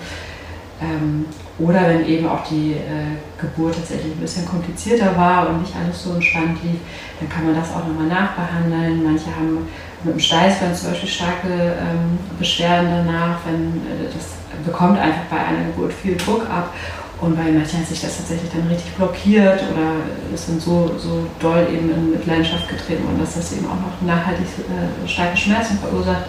Ähm, 0.80 1.24
oder 1.58 1.88
wenn 1.88 2.06
eben 2.06 2.26
auch 2.26 2.44
die 2.44 2.72
äh, 2.72 3.16
Geburt 3.40 3.76
tatsächlich 3.76 4.12
ein 4.12 4.20
bisschen 4.20 4.46
komplizierter 4.46 5.16
war 5.16 5.48
und 5.48 5.62
nicht 5.62 5.74
alles 5.76 6.02
so 6.02 6.14
entspannt 6.14 6.58
lief, 6.62 6.80
dann 7.20 7.28
kann 7.28 7.46
man 7.46 7.54
das 7.54 7.70
auch 7.70 7.86
nochmal 7.86 8.08
nachbehandeln. 8.08 9.04
Manche 9.04 9.26
haben 9.26 9.68
mit 10.02 10.14
dem 10.14 10.20
Steißbein 10.20 10.74
zum 10.74 10.90
Beispiel 10.90 11.08
starke 11.08 11.48
ähm, 11.48 12.18
Beschwerden 12.38 13.06
danach, 13.06 13.38
wenn 13.46 13.76
äh, 13.86 14.12
das 14.12 14.32
bekommt 14.64 14.98
einfach 14.98 15.24
bei 15.30 15.38
einer 15.38 15.66
Geburt 15.66 15.92
viel 15.92 16.16
Druck 16.16 16.42
ab 16.50 16.72
und 17.22 17.36
bei 17.36 17.52
manchen 17.52 17.78
hat 17.78 17.86
sich 17.86 18.00
das 18.00 18.16
tatsächlich 18.16 18.50
dann 18.50 18.66
richtig 18.66 18.92
blockiert 18.94 19.62
oder 19.70 20.02
ist 20.34 20.48
dann 20.48 20.58
so, 20.58 20.90
so 20.98 21.24
doll 21.38 21.68
eben 21.72 21.88
in 21.94 22.10
Mitleidenschaft 22.10 22.68
getreten 22.68 23.04
worden, 23.04 23.20
dass 23.20 23.36
das 23.36 23.52
eben 23.52 23.66
auch 23.66 23.78
noch 23.78 24.02
nachhaltig 24.04 24.46
äh, 24.58 25.08
starke 25.08 25.36
Schmerzen 25.36 25.78
verursacht. 25.78 26.24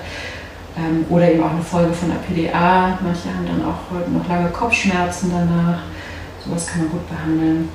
Ähm, 0.78 1.04
oder 1.10 1.32
eben 1.32 1.44
auch 1.44 1.50
eine 1.50 1.64
Folge 1.64 1.94
von 1.94 2.10
der 2.10 2.18
PDA. 2.18 3.00
Manche 3.02 3.30
haben 3.30 3.48
dann 3.48 3.66
auch 3.66 3.90
noch 4.08 4.30
lange 4.30 4.50
Kopfschmerzen 4.50 5.32
danach. 5.32 5.80
Sowas 6.46 6.68
kann 6.68 6.82
man 6.82 6.92
gut 6.92 7.10
behandeln. 7.10 7.70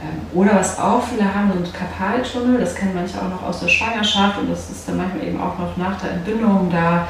Ähm, 0.00 0.20
oder 0.32 0.54
was 0.56 0.78
auch 0.78 1.02
viele 1.02 1.34
haben, 1.34 1.52
sind 1.52 1.74
Kapaltunnel. 1.74 2.58
Das 2.58 2.74
kennen 2.74 2.92
manche 2.94 3.18
auch 3.18 3.28
noch 3.28 3.42
aus 3.42 3.60
der 3.60 3.68
Schwangerschaft 3.68 4.38
und 4.38 4.50
das 4.50 4.70
ist 4.70 4.88
dann 4.88 4.96
manchmal 4.96 5.26
eben 5.26 5.38
auch 5.38 5.58
noch 5.58 5.76
nach 5.76 6.00
der 6.00 6.12
Entbindung 6.12 6.70
da. 6.70 7.06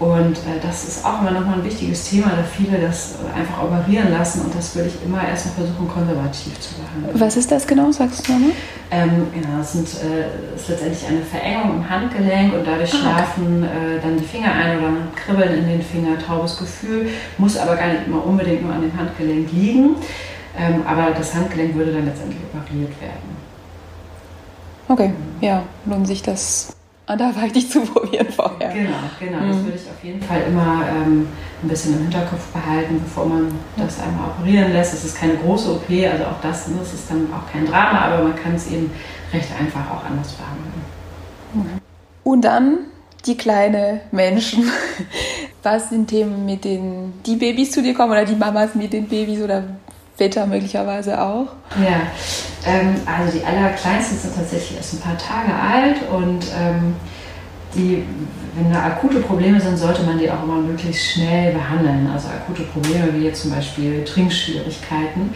Und 0.00 0.36
äh, 0.36 0.60
das 0.62 0.84
ist 0.84 1.04
auch 1.04 1.20
immer 1.20 1.32
nochmal 1.32 1.58
ein 1.58 1.64
wichtiges 1.64 2.08
Thema, 2.08 2.30
da 2.36 2.44
viele 2.44 2.78
das 2.78 3.16
äh, 3.16 3.36
einfach 3.36 3.64
operieren 3.64 4.12
lassen 4.12 4.42
und 4.42 4.54
das 4.54 4.76
würde 4.76 4.90
ich 4.90 5.04
immer 5.04 5.26
erstmal 5.26 5.54
versuchen, 5.54 5.88
konservativ 5.88 6.58
zu 6.60 6.74
behandeln. 6.76 7.20
Was 7.20 7.36
ist 7.36 7.50
das 7.50 7.66
genau, 7.66 7.90
sagst 7.90 8.28
du 8.28 8.32
nochmal? 8.32 8.50
Ähm, 8.92 9.26
genau, 9.34 9.58
das 9.58 9.72
sind, 9.72 9.88
äh, 9.88 10.54
ist 10.54 10.68
letztendlich 10.68 11.04
eine 11.04 11.22
Verengung 11.22 11.78
im 11.78 11.90
Handgelenk 11.90 12.54
und 12.54 12.64
dadurch 12.64 12.94
ah, 12.94 12.96
schlafen 12.96 13.64
okay. 13.64 13.96
äh, 13.96 14.00
dann 14.00 14.16
die 14.16 14.24
Finger 14.24 14.52
ein 14.52 14.78
oder 14.78 14.88
man 14.88 15.14
kribbeln 15.16 15.58
in 15.58 15.66
den 15.66 15.82
Finger, 15.82 16.16
taubes 16.24 16.56
Gefühl, 16.56 17.08
muss 17.36 17.56
aber 17.56 17.74
gar 17.74 17.88
nicht 17.88 18.06
immer 18.06 18.24
unbedingt 18.24 18.62
nur 18.62 18.72
an 18.72 18.82
dem 18.82 18.96
Handgelenk 18.96 19.50
liegen, 19.50 19.96
ähm, 20.56 20.82
aber 20.86 21.10
das 21.10 21.34
Handgelenk 21.34 21.74
würde 21.74 21.92
dann 21.92 22.06
letztendlich 22.06 22.40
operiert 22.54 22.92
werden. 23.00 23.36
Okay, 24.88 25.12
ja, 25.40 25.64
lohnt 25.86 26.06
sich 26.06 26.22
das 26.22 26.77
anderweitig 27.08 27.70
zu 27.70 27.80
probieren 27.80 28.28
vorher. 28.30 28.72
Genau, 28.72 28.96
genau. 29.18 29.38
Mhm. 29.38 29.48
Das 29.48 29.64
würde 29.64 29.76
ich 29.76 29.90
auf 29.90 30.04
jeden 30.04 30.22
Fall 30.22 30.42
immer 30.48 30.84
ähm, 30.88 31.26
ein 31.62 31.68
bisschen 31.68 31.94
im 31.94 32.02
Hinterkopf 32.02 32.46
behalten, 32.52 33.00
bevor 33.02 33.26
man 33.26 33.52
das 33.76 34.00
einmal 34.00 34.30
operieren 34.30 34.72
lässt. 34.72 34.94
Es 34.94 35.04
ist 35.04 35.16
keine 35.16 35.36
große 35.36 35.72
OP, 35.72 35.90
also 35.90 36.24
auch 36.24 36.40
das, 36.42 36.68
ne, 36.68 36.76
das 36.78 36.94
ist 36.94 37.10
dann 37.10 37.28
auch 37.32 37.50
kein 37.50 37.66
Drama, 37.66 38.00
aber 38.00 38.24
man 38.24 38.36
kann 38.36 38.54
es 38.54 38.70
eben 38.70 38.90
recht 39.32 39.48
einfach 39.58 39.90
auch 39.90 40.04
anders 40.04 40.32
behandeln. 40.32 40.82
Mhm. 41.54 41.80
Und 42.24 42.42
dann 42.42 42.78
die 43.26 43.36
kleinen 43.36 44.00
Menschen. 44.12 44.64
Was 45.62 45.90
sind 45.90 46.08
Themen, 46.08 46.46
mit 46.46 46.64
denen 46.64 47.20
die 47.26 47.36
Babys 47.36 47.72
zu 47.72 47.82
dir 47.82 47.92
kommen 47.92 48.12
oder 48.12 48.24
die 48.24 48.36
Mamas 48.36 48.74
mit 48.74 48.92
den 48.92 49.06
Babys 49.06 49.40
oder 49.40 49.64
Väter 50.18 50.46
möglicherweise 50.46 51.22
auch? 51.22 51.46
Ja, 51.80 52.02
ähm, 52.66 52.96
also 53.06 53.38
die 53.38 53.44
allerkleinsten 53.44 54.18
sind 54.18 54.34
tatsächlich 54.34 54.76
erst 54.76 54.94
ein 54.94 55.00
paar 55.00 55.16
Tage 55.16 55.54
alt 55.54 55.96
und 56.10 56.44
ähm, 56.60 56.96
die, 57.74 58.02
wenn 58.56 58.72
da 58.72 58.84
akute 58.84 59.20
Probleme 59.20 59.60
sind, 59.60 59.78
sollte 59.78 60.02
man 60.02 60.18
die 60.18 60.28
auch 60.28 60.42
immer 60.42 60.56
möglichst 60.56 61.12
schnell 61.12 61.52
behandeln. 61.52 62.10
Also 62.12 62.28
akute 62.28 62.64
Probleme 62.64 63.14
wie 63.14 63.26
jetzt 63.26 63.42
zum 63.42 63.52
Beispiel 63.52 64.02
Trinkschwierigkeiten. 64.04 65.32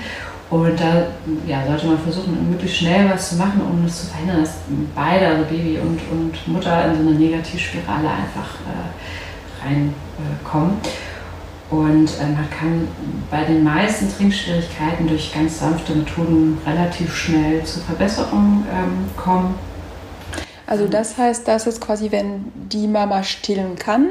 Und 0.51 0.79
da 0.79 1.07
ja, 1.47 1.65
sollte 1.67 1.87
man 1.87 1.99
versuchen, 1.99 2.51
möglichst 2.51 2.79
schnell 2.79 3.09
was 3.09 3.31
zu 3.31 3.37
machen, 3.37 3.62
um 3.62 3.85
das 3.85 4.03
zu 4.03 4.07
verhindern, 4.09 4.41
dass 4.41 4.57
beide, 4.95 5.29
also 5.29 5.45
Baby 5.45 5.79
und, 5.79 6.01
und 6.11 6.49
Mutter, 6.49 6.87
in 6.87 6.95
so 6.95 7.09
eine 7.09 7.19
Negativspirale 7.19 8.09
einfach 8.09 8.59
äh, 8.67 9.65
reinkommen. 9.65 10.77
Äh, 10.83 11.12
und 11.73 12.07
äh, 12.21 12.26
man 12.26 12.49
kann 12.50 12.87
bei 13.31 13.45
den 13.45 13.64
meisten 13.64 14.14
Trinkschwierigkeiten 14.14 15.09
durch 15.09 15.33
ganz 15.33 15.59
sanfte 15.59 15.95
Methoden 15.95 16.59
relativ 16.67 17.17
schnell 17.17 17.64
zur 17.64 17.83
Verbesserung 17.83 18.64
ähm, 18.71 19.09
kommen. 19.17 19.55
Also 20.67 20.87
das 20.87 21.17
heißt, 21.17 21.49
das 21.49 21.67
ist 21.67 21.81
quasi, 21.81 22.12
wenn 22.12 22.52
die 22.55 22.87
Mama 22.87 23.23
stillen 23.23 23.75
kann? 23.76 24.11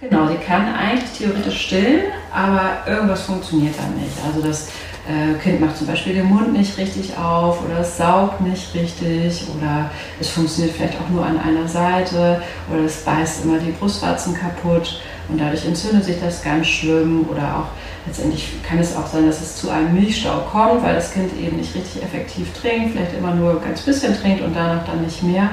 Genau, 0.00 0.28
sie 0.28 0.36
kann 0.36 0.74
eigentlich 0.74 1.10
theoretisch 1.18 1.66
stillen, 1.66 2.02
aber 2.32 2.78
irgendwas 2.86 3.22
funktioniert 3.22 3.74
dann 3.78 3.94
nicht. 3.96 4.12
Also 4.26 4.46
das 4.46 4.68
äh, 5.08 5.34
Kind 5.42 5.60
macht 5.60 5.76
zum 5.76 5.86
Beispiel 5.86 6.14
den 6.14 6.26
Mund 6.26 6.52
nicht 6.52 6.76
richtig 6.78 7.16
auf 7.16 7.64
oder 7.64 7.80
es 7.80 7.96
saugt 7.96 8.40
nicht 8.40 8.74
richtig 8.74 9.46
oder 9.56 9.90
es 10.20 10.30
funktioniert 10.30 10.76
vielleicht 10.76 11.00
auch 11.00 11.08
nur 11.08 11.24
an 11.24 11.38
einer 11.40 11.66
Seite 11.66 12.42
oder 12.72 12.84
es 12.84 13.04
beißt 13.04 13.44
immer 13.44 13.58
die 13.58 13.72
Brustwarzen 13.72 14.34
kaputt 14.34 15.00
und 15.28 15.38
dadurch 15.38 15.66
entzündet 15.66 16.04
sich 16.04 16.20
das 16.20 16.42
ganz 16.42 16.66
schlimm 16.66 17.26
oder 17.30 17.58
auch 17.58 18.06
letztendlich 18.06 18.62
kann 18.62 18.78
es 18.78 18.96
auch 18.96 19.06
sein, 19.06 19.26
dass 19.26 19.40
es 19.40 19.56
zu 19.56 19.70
einem 19.70 19.94
Milchstau 19.94 20.38
kommt, 20.50 20.82
weil 20.82 20.94
das 20.94 21.12
Kind 21.12 21.30
eben 21.38 21.58
nicht 21.58 21.74
richtig 21.74 22.02
effektiv 22.02 22.52
trinkt, 22.54 22.92
vielleicht 22.92 23.16
immer 23.16 23.34
nur 23.34 23.60
ganz 23.60 23.82
bisschen 23.82 24.18
trinkt 24.18 24.42
und 24.42 24.54
danach 24.54 24.86
dann 24.86 25.02
nicht 25.02 25.22
mehr. 25.22 25.50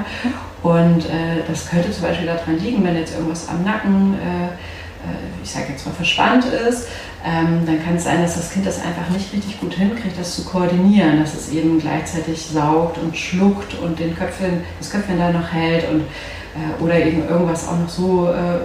Und 0.62 1.04
äh, 1.04 1.42
das 1.46 1.68
könnte 1.68 1.90
zum 1.90 2.02
Beispiel 2.02 2.26
daran 2.26 2.58
liegen, 2.58 2.82
wenn 2.82 2.96
jetzt 2.96 3.14
irgendwas 3.14 3.48
am 3.48 3.62
Nacken, 3.62 4.14
äh, 4.14 4.46
äh 4.46 5.16
ich 5.44 5.50
sage 5.50 5.66
jetzt 5.70 5.86
mal, 5.86 5.92
verspannt 5.92 6.46
ist, 6.46 6.88
ähm, 7.24 7.66
dann 7.66 7.84
kann 7.84 7.96
es 7.96 8.04
sein, 8.04 8.22
dass 8.22 8.36
das 8.36 8.50
Kind 8.52 8.66
das 8.66 8.82
einfach 8.82 9.08
nicht 9.10 9.32
richtig 9.32 9.60
gut 9.60 9.74
hinkriegt, 9.74 10.18
das 10.18 10.34
zu 10.36 10.44
koordinieren, 10.44 11.20
dass 11.20 11.34
es 11.34 11.50
eben 11.50 11.78
gleichzeitig 11.78 12.40
saugt 12.40 12.98
und 12.98 13.16
schluckt 13.16 13.78
und 13.78 13.98
den 13.98 14.16
Köpfchen, 14.16 14.62
das 14.78 14.90
Köpfchen 14.90 15.18
da 15.18 15.30
noch 15.30 15.52
hält 15.52 15.88
und 15.90 16.00
äh, 16.00 16.82
oder 16.82 16.98
eben 16.98 17.28
irgendwas 17.28 17.68
auch 17.68 17.78
noch 17.78 17.88
so 17.88 18.28
äh, 18.28 18.58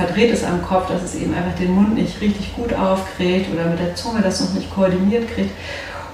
verdreht 0.00 0.32
ist 0.32 0.44
am 0.44 0.62
Kopf, 0.62 0.88
dass 0.88 1.02
es 1.02 1.14
eben 1.14 1.34
einfach 1.34 1.54
den 1.58 1.72
Mund 1.72 1.94
nicht 1.94 2.20
richtig 2.20 2.54
gut 2.54 2.72
aufkriegt 2.72 3.52
oder 3.52 3.66
mit 3.66 3.78
der 3.78 3.94
Zunge 3.94 4.22
das 4.22 4.40
noch 4.40 4.54
nicht 4.54 4.72
koordiniert 4.74 5.32
kriegt. 5.34 5.50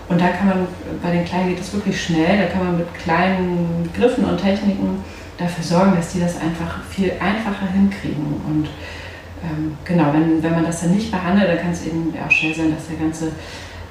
Und 0.09 0.21
da 0.21 0.29
kann 0.29 0.49
man, 0.49 0.69
bei 1.03 1.11
den 1.11 1.25
Kleinen 1.25 1.51
geht 1.51 1.61
es 1.61 1.73
wirklich 1.73 2.01
schnell, 2.01 2.39
da 2.39 2.47
kann 2.47 2.65
man 2.65 2.79
mit 2.79 2.95
kleinen 2.95 3.91
Griffen 3.97 4.25
und 4.25 4.41
Techniken 4.41 5.05
dafür 5.39 5.65
sorgen, 5.65 5.97
dass 5.97 6.13
die 6.13 6.21
das 6.21 6.37
einfach 6.41 6.83
viel 6.89 7.13
einfacher 7.21 7.67
hinkriegen. 7.73 8.41
Und 8.47 8.69
ähm, 9.43 9.77
genau, 9.85 10.13
wenn, 10.13 10.43
wenn 10.43 10.53
man 10.53 10.65
das 10.65 10.81
dann 10.81 10.95
nicht 10.95 11.11
behandelt, 11.11 11.49
dann 11.49 11.59
kann 11.59 11.73
es 11.73 11.87
eben 11.87 12.15
auch 12.25 12.31
schnell 12.31 12.55
sein, 12.55 12.73
dass 12.75 12.87
der 12.89 12.99
ganze 12.99 13.33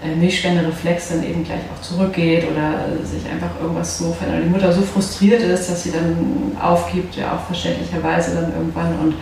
äh, 0.04 0.16
Milchspendereflex 0.16 1.10
dann 1.10 1.24
eben 1.24 1.44
gleich 1.44 1.62
auch 1.74 1.82
zurückgeht 1.82 2.46
oder 2.50 3.06
sich 3.06 3.30
einfach 3.30 3.62
irgendwas 3.62 3.98
so 3.98 4.14
verändert, 4.14 4.46
die 4.46 4.50
Mutter 4.50 4.72
so 4.72 4.82
frustriert 4.82 5.42
ist, 5.42 5.70
dass 5.70 5.84
sie 5.84 5.92
dann 5.92 6.58
aufgibt, 6.62 7.16
ja 7.16 7.34
auch 7.34 7.46
verständlicherweise 7.46 8.36
dann 8.36 8.54
irgendwann 8.54 9.00
und 9.00 9.16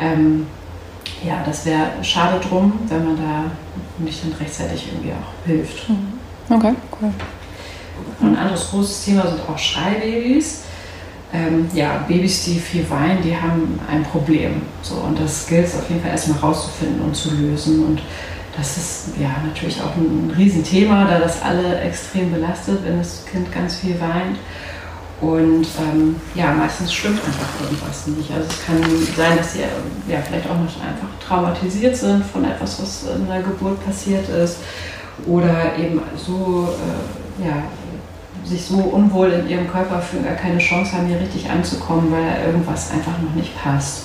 ähm, 0.00 0.46
ja, 1.24 1.42
das 1.44 1.66
wäre 1.66 2.02
schade 2.02 2.40
drum, 2.40 2.72
wenn 2.88 3.04
man 3.04 3.16
da 3.16 3.44
nicht 3.98 4.24
dann 4.24 4.32
rechtzeitig 4.32 4.88
irgendwie 4.92 5.12
auch 5.12 5.46
hilft. 5.46 5.88
Mhm. 5.88 6.20
Okay, 6.48 6.74
cool. 7.00 7.12
ein 8.22 8.36
anderes 8.36 8.70
großes 8.70 9.04
Thema 9.04 9.26
sind 9.26 9.40
auch 9.48 9.58
Schreibabys. 9.58 10.62
Ähm, 11.32 11.68
ja, 11.74 12.04
Babys, 12.08 12.44
die 12.44 12.58
viel 12.58 12.88
weinen, 12.90 13.22
die 13.22 13.36
haben 13.36 13.78
ein 13.88 14.02
Problem. 14.02 14.62
So, 14.82 14.96
und 14.96 15.20
das 15.20 15.46
gilt 15.46 15.66
es 15.66 15.76
auf 15.76 15.88
jeden 15.88 16.02
Fall 16.02 16.10
erstmal 16.10 16.40
rauszufinden 16.40 17.00
und 17.02 17.14
zu 17.14 17.30
lösen. 17.36 17.84
Und 17.84 18.02
das 18.56 18.76
ist 18.76 19.08
ja 19.20 19.28
natürlich 19.46 19.80
auch 19.80 19.94
ein 19.96 20.32
Riesenthema, 20.36 21.04
da 21.04 21.20
das 21.20 21.40
alle 21.42 21.80
extrem 21.82 22.32
belastet, 22.32 22.80
wenn 22.84 22.98
das 22.98 23.24
Kind 23.30 23.52
ganz 23.52 23.76
viel 23.76 24.00
weint. 24.00 24.38
Und 25.20 25.66
ähm, 25.78 26.16
ja, 26.34 26.50
meistens 26.52 26.92
stimmt 26.92 27.20
einfach 27.24 27.48
irgendwas 27.62 28.06
nicht. 28.06 28.30
Also 28.32 28.46
es 28.48 28.64
kann 28.64 28.82
sein, 29.16 29.36
dass 29.36 29.52
sie 29.52 29.60
ja, 30.08 30.18
vielleicht 30.26 30.46
auch 30.46 30.56
noch 30.56 30.82
einfach 30.82 31.08
traumatisiert 31.26 31.94
sind 31.94 32.24
von 32.24 32.44
etwas, 32.44 32.80
was 32.80 33.14
in 33.14 33.26
der 33.26 33.42
Geburt 33.42 33.84
passiert 33.84 34.28
ist. 34.30 34.58
Oder 35.26 35.76
eben 35.78 36.00
so, 36.16 36.68
äh, 37.42 37.46
ja, 37.46 37.62
sich 38.44 38.64
so 38.64 38.76
unwohl 38.76 39.30
in 39.32 39.48
ihrem 39.50 39.70
Körper 39.70 40.00
fühlen, 40.00 40.24
gar 40.24 40.34
keine 40.34 40.58
Chance 40.58 40.96
haben, 40.96 41.06
hier 41.06 41.20
richtig 41.20 41.50
anzukommen, 41.50 42.10
weil 42.10 42.46
irgendwas 42.46 42.90
einfach 42.90 43.12
noch 43.20 43.34
nicht 43.34 43.54
passt. 43.62 44.04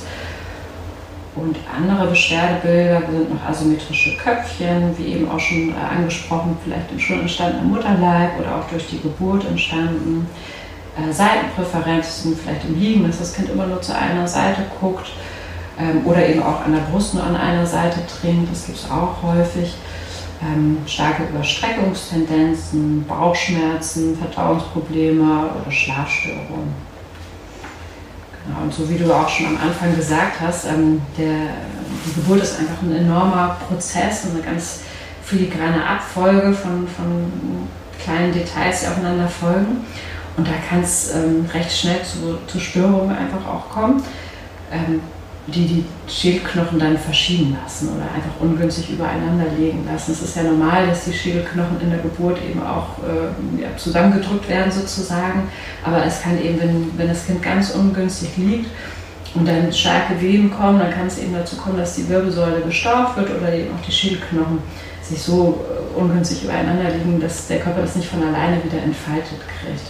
Und 1.36 1.57
andere 1.74 2.07
Beschwerdebilder 2.07 3.01
sind 3.12 3.34
noch 3.34 3.50
asymmetrische 3.50 4.17
Köpfchen, 4.17 4.98
wie 4.98 5.13
eben 5.13 5.29
auch 5.29 5.39
schon 5.39 5.69
äh, 5.69 5.95
angesprochen, 5.98 6.57
vielleicht 6.63 7.01
schon 7.01 7.22
entstanden 7.22 7.60
im 7.60 7.69
Mutterleib 7.72 8.39
oder 8.39 8.57
auch 8.57 8.69
durch 8.69 8.88
die 8.88 9.01
Geburt 9.01 9.45
entstanden. 9.45 10.27
Äh, 10.98 11.12
Seitenpräferenzen, 11.12 12.38
vielleicht 12.38 12.66
im 12.66 12.80
Liegen, 12.80 13.06
dass 13.06 13.20
das 13.20 13.34
Kind 13.34 13.50
immer 13.50 13.68
nur 13.68 13.82
zu 13.82 13.94
einer 13.94 14.28
Seite 14.28 14.62
guckt 14.80 15.08
ähm, 15.78 16.06
oder 16.06 16.25
eben 16.25 16.42
auch 16.42 16.62
an 16.64 16.74
der 16.74 16.82
Brust 16.82 17.14
nur 17.14 17.24
an 17.24 17.36
einer 17.36 17.66
Seite 17.66 18.00
trinkt, 18.08 18.50
das 18.50 18.66
gibt 18.66 18.78
es 18.78 18.90
auch 18.90 19.22
häufig. 19.22 19.75
Ähm, 20.42 20.78
starke 20.86 21.24
Überstreckungstendenzen, 21.24 23.06
Bauchschmerzen, 23.08 24.18
Verdauungsprobleme 24.18 25.50
oder 25.62 25.72
Schlafstörungen. 25.72 26.74
Genau, 28.46 28.62
und 28.62 28.74
so 28.74 28.90
wie 28.90 28.98
du 28.98 29.12
auch 29.12 29.28
schon 29.28 29.48
am 29.48 29.58
Anfang 29.58 29.96
gesagt 29.96 30.40
hast, 30.40 30.66
ähm, 30.66 31.02
der, 31.18 31.56
die 32.06 32.14
Geburt 32.14 32.42
ist 32.44 32.60
einfach 32.60 32.82
ein 32.84 32.96
enormer 32.96 33.58
Prozess, 33.68 34.28
eine 34.32 34.42
ganz 34.42 34.82
filigrane 35.24 35.86
Abfolge 35.86 36.54
von, 36.54 36.88
von 36.88 37.68
kleinen 38.02 38.32
Details, 38.32 38.82
die 38.82 38.88
aufeinander 38.88 39.28
folgen. 39.28 39.86
Und 40.38 40.48
da 40.48 40.51
kann 40.70 40.82
es 40.82 41.13
ähm, 41.13 41.46
recht 41.54 41.72
schnell 41.72 42.01
zu, 42.04 42.38
zu, 42.48 42.60
Störungen 42.60 43.15
einfach 43.15 43.48
auch 43.48 43.70
kommen, 43.70 44.04
ähm, 44.72 45.00
die 45.48 45.68
die 45.68 45.86
Schädelknochen 46.08 46.80
dann 46.80 46.98
verschieben 46.98 47.56
lassen 47.62 47.89
oder 47.89 48.04
einfach 48.04 48.42
ungünstig 48.42 48.89
übereinander 48.89 49.46
legen 49.58 49.88
lassen. 49.89 50.12
Es 50.12 50.22
ist 50.22 50.36
ja 50.36 50.44
normal, 50.44 50.88
dass 50.88 51.06
die 51.06 51.13
Schädelknochen 51.13 51.80
in 51.82 51.92
der 51.92 52.00
Geburt 52.00 52.39
eben 52.50 52.62
auch 52.62 52.98
äh, 53.04 53.62
ja, 53.62 53.68
zusammengedrückt 53.77 54.50
werden 54.50 54.72
sozusagen. 54.72 55.44
Aber 55.84 56.04
es 56.04 56.22
kann 56.22 56.42
eben, 56.44 56.60
wenn, 56.60 56.98
wenn 56.98 57.08
das 57.08 57.25
Kind 57.27 57.42
ganz 57.42 57.72
ungünstig 57.72 58.36
liegt, 58.38 58.70
und 59.36 59.46
dann 59.46 59.72
starke 59.72 60.20
Wehen 60.22 60.50
kommen, 60.50 60.80
dann 60.80 60.92
kann 60.92 61.08
es 61.08 61.20
eben 61.20 61.34
dazu 61.34 61.58
kommen, 61.58 61.77
dass 61.77 61.96
die 61.96 62.08
Wirbelsäule 62.08 62.62
gestaucht 62.62 63.18
wird 63.18 63.30
oder 63.30 63.54
eben 63.54 63.75
auch 63.75 63.86
die 63.86 63.92
Schädelknochen 63.92 64.60
sich 65.01 65.22
so 65.22 65.65
äh, 65.70 66.00
ungünstig 66.00 66.44
übereinander 66.44 66.89
liegen, 66.89 67.20
dass 67.20 67.48
der 67.48 67.60
Körper 67.60 67.82
das 67.82 67.96
nicht 67.96 68.08
von 68.08 68.24
alleine 68.24 68.63
wieder 68.63 68.82
entfaltet 68.82 69.39
kriegt. 69.60 69.84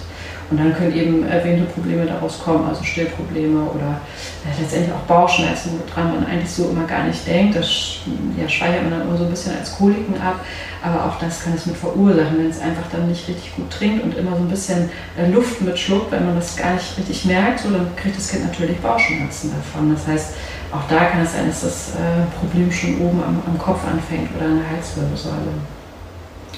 Und 0.52 0.60
dann 0.60 0.74
können 0.76 0.96
eben 0.96 1.28
erwähnte 1.28 1.64
Probleme 1.66 2.06
daraus 2.06 2.40
kommen, 2.40 2.68
also 2.68 2.84
Stillprobleme 2.84 3.64
oder 3.64 4.00
äh, 4.46 4.62
letztendlich 4.62 4.94
auch 4.94 5.08
Bauchschmerzen, 5.08 5.72
woran 5.88 6.14
man 6.14 6.26
eigentlich 6.28 6.52
so 6.52 6.70
immer 6.70 6.86
gar 6.86 7.04
nicht 7.06 7.26
denkt. 7.26 7.56
Das 7.56 7.98
ja, 8.40 8.48
speichert 8.48 8.84
man 8.84 8.92
dann 8.92 9.02
immer 9.02 9.18
so 9.18 9.24
ein 9.24 9.32
bisschen 9.32 9.58
als 9.58 9.76
Koliken 9.76 10.22
ab. 10.22 10.40
Aber 10.84 11.06
auch 11.06 11.20
das 11.20 11.44
kann 11.44 11.54
es 11.54 11.66
mit 11.66 11.76
verursachen, 11.76 12.38
wenn 12.38 12.50
es 12.50 12.62
einfach 12.62 12.84
dann 12.92 13.08
nicht 13.08 13.28
richtig 13.28 13.56
gut 13.56 13.72
trinkt 13.72 14.04
und 14.04 14.16
immer 14.16 14.36
so 14.36 14.44
ein 14.44 14.50
bisschen 14.50 14.90
äh, 15.18 15.32
Luft 15.32 15.62
mitschluckt, 15.62 16.12
wenn 16.12 16.26
man 16.26 16.36
das 16.36 16.56
gar 16.56 16.76
nicht 16.76 16.96
richtig 16.96 17.26
merkt, 17.26 17.62
so, 17.62 17.72
dann 17.72 17.96
kriegt 17.96 18.16
das 18.16 18.30
Kind 18.30 18.46
natürlich 18.46 18.78
Bauchschmerzen 18.80 19.52
davon. 19.52 19.96
Das 19.96 20.06
heißt, 20.06 20.36
auch 20.72 20.88
da 20.88 21.06
kann 21.06 21.22
es 21.22 21.34
sein, 21.34 21.48
dass 21.48 21.62
das 21.62 21.96
äh, 21.96 22.26
Problem 22.40 22.72
schon 22.72 23.02
oben 23.02 23.24
am, 23.24 23.42
am 23.48 23.58
Kopf 23.58 23.80
anfängt 23.88 24.30
oder 24.36 24.46
an 24.46 24.60
der 24.60 24.70
Halswirbelsäule. 24.78 25.75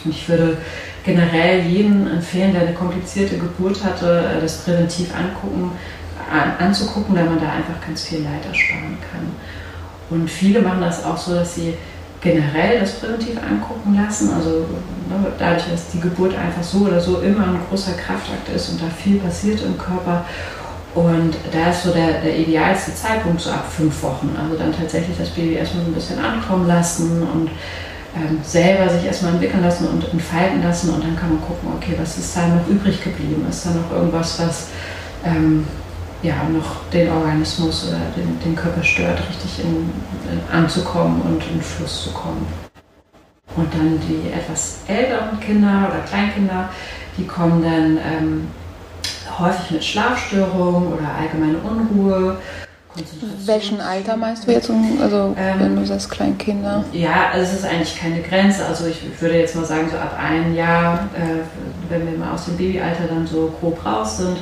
Ich 0.10 0.28
würde 0.30 0.58
generell 1.04 1.62
jeden 1.62 2.08
empfehlen, 2.08 2.54
der 2.54 2.64
eine 2.64 2.74
komplizierte 2.74 3.38
Geburt 3.38 3.84
hatte, 3.84 4.26
äh, 4.38 4.42
das 4.42 4.58
präventiv 4.60 5.14
angucken, 5.16 5.72
an, 6.32 6.66
anzugucken, 6.66 7.16
da 7.16 7.24
man 7.24 7.40
da 7.40 7.52
einfach 7.52 7.86
ganz 7.86 8.04
viel 8.04 8.20
Leid 8.20 8.46
ersparen 8.46 8.98
kann. 9.12 9.32
Und 10.10 10.30
viele 10.30 10.62
machen 10.62 10.82
das 10.82 11.04
auch 11.04 11.18
so, 11.18 11.36
dass 11.36 11.56
sie 11.56 11.74
generell 12.22 12.80
das 12.80 13.00
präventiv 13.00 13.38
angucken 13.38 13.96
lassen. 13.96 14.34
Also 14.34 14.66
ne, 15.10 15.32
dadurch, 15.38 15.70
dass 15.70 15.90
die 15.90 16.00
Geburt 16.00 16.36
einfach 16.36 16.64
so 16.64 16.80
oder 16.80 17.00
so 17.00 17.20
immer 17.22 17.44
ein 17.44 17.60
großer 17.70 17.94
Kraftakt 17.94 18.50
ist 18.54 18.70
und 18.70 18.82
da 18.82 18.86
viel 18.88 19.20
passiert 19.20 19.62
im 19.62 19.78
Körper. 19.78 20.26
Und 20.96 21.36
da 21.52 21.70
ist 21.70 21.84
so 21.84 21.92
der, 21.92 22.22
der 22.22 22.38
idealste 22.38 22.96
Zeitpunkt 22.96 23.42
so 23.42 23.52
ab 23.52 23.66
fünf 23.70 24.02
Wochen. 24.02 24.36
Also 24.42 24.58
dann 24.58 24.76
tatsächlich 24.76 25.18
das 25.18 25.30
Baby 25.30 25.54
erstmal 25.54 25.84
so 25.84 25.92
ein 25.92 25.94
bisschen 25.94 26.20
ankommen 26.20 26.68
lassen 26.68 27.22
und 27.22 27.52
ähm, 28.18 28.40
selber 28.44 28.90
sich 28.90 29.06
erstmal 29.06 29.34
entwickeln 29.34 29.62
lassen 29.62 29.88
und 29.88 30.12
entfalten 30.12 30.64
lassen 30.64 30.90
und 30.90 31.04
dann 31.04 31.16
kann 31.16 31.30
man 31.30 31.42
gucken, 31.42 31.70
okay, 31.76 31.96
was 31.98 32.18
ist 32.18 32.36
da 32.36 32.48
noch 32.48 32.68
übrig 32.68 33.04
geblieben? 33.04 33.46
Ist 33.50 33.66
da 33.66 33.72
noch 33.72 33.92
irgendwas, 33.92 34.40
was 34.40 34.68
ähm, 35.24 35.68
ja, 36.24 36.34
noch 36.52 36.90
den 36.92 37.12
Organismus 37.12 37.88
oder 37.88 38.00
den, 38.16 38.40
den 38.44 38.56
Körper 38.56 38.84
stört, 38.84 39.20
richtig 39.30 39.64
in, 39.64 39.90
in, 40.32 40.42
anzukommen 40.52 41.22
und 41.22 41.44
in 41.54 41.62
Fluss 41.62 42.06
zu 42.06 42.12
kommen? 42.12 42.46
Und 43.56 43.74
dann 43.74 44.00
die 44.00 44.32
etwas 44.32 44.80
älteren 44.88 45.40
Kinder 45.40 45.90
oder 45.90 46.00
Kleinkinder, 46.08 46.70
die 47.18 47.26
kommen 47.26 47.64
dann 47.64 47.98
ähm, 47.98 48.48
häufig 49.40 49.72
mit 49.72 49.84
Schlafstörungen 49.84 50.94
oder 50.94 51.10
allgemeine 51.20 51.58
Unruhe 51.60 52.38
welchen 53.46 53.82
Alter 53.82 54.18
meinst 54.18 54.48
du 54.48 54.52
jetzt, 54.52 54.70
also 55.02 55.36
ähm, 55.38 55.60
wenn 55.60 55.76
du 55.76 55.86
sagst 55.86 56.10
Kleinkinder? 56.10 56.84
Ja, 56.94 57.30
also 57.32 57.44
es 57.52 57.60
ist 57.60 57.66
eigentlich 57.66 57.98
keine 57.98 58.22
Grenze. 58.22 58.66
Also 58.66 58.88
ich 58.88 59.02
würde 59.20 59.38
jetzt 59.38 59.56
mal 59.56 59.66
sagen, 59.66 59.90
so 59.90 59.98
ab 59.98 60.18
einem 60.20 60.56
Jahr, 60.56 61.08
äh, 61.16 61.90
wenn 61.90 62.10
wir 62.10 62.18
mal 62.18 62.34
aus 62.34 62.46
dem 62.46 62.58
Babyalter 62.58 63.06
dann 63.08 63.26
so 63.28 63.54
grob 63.60 63.86
raus 63.86 64.18
sind 64.18 64.38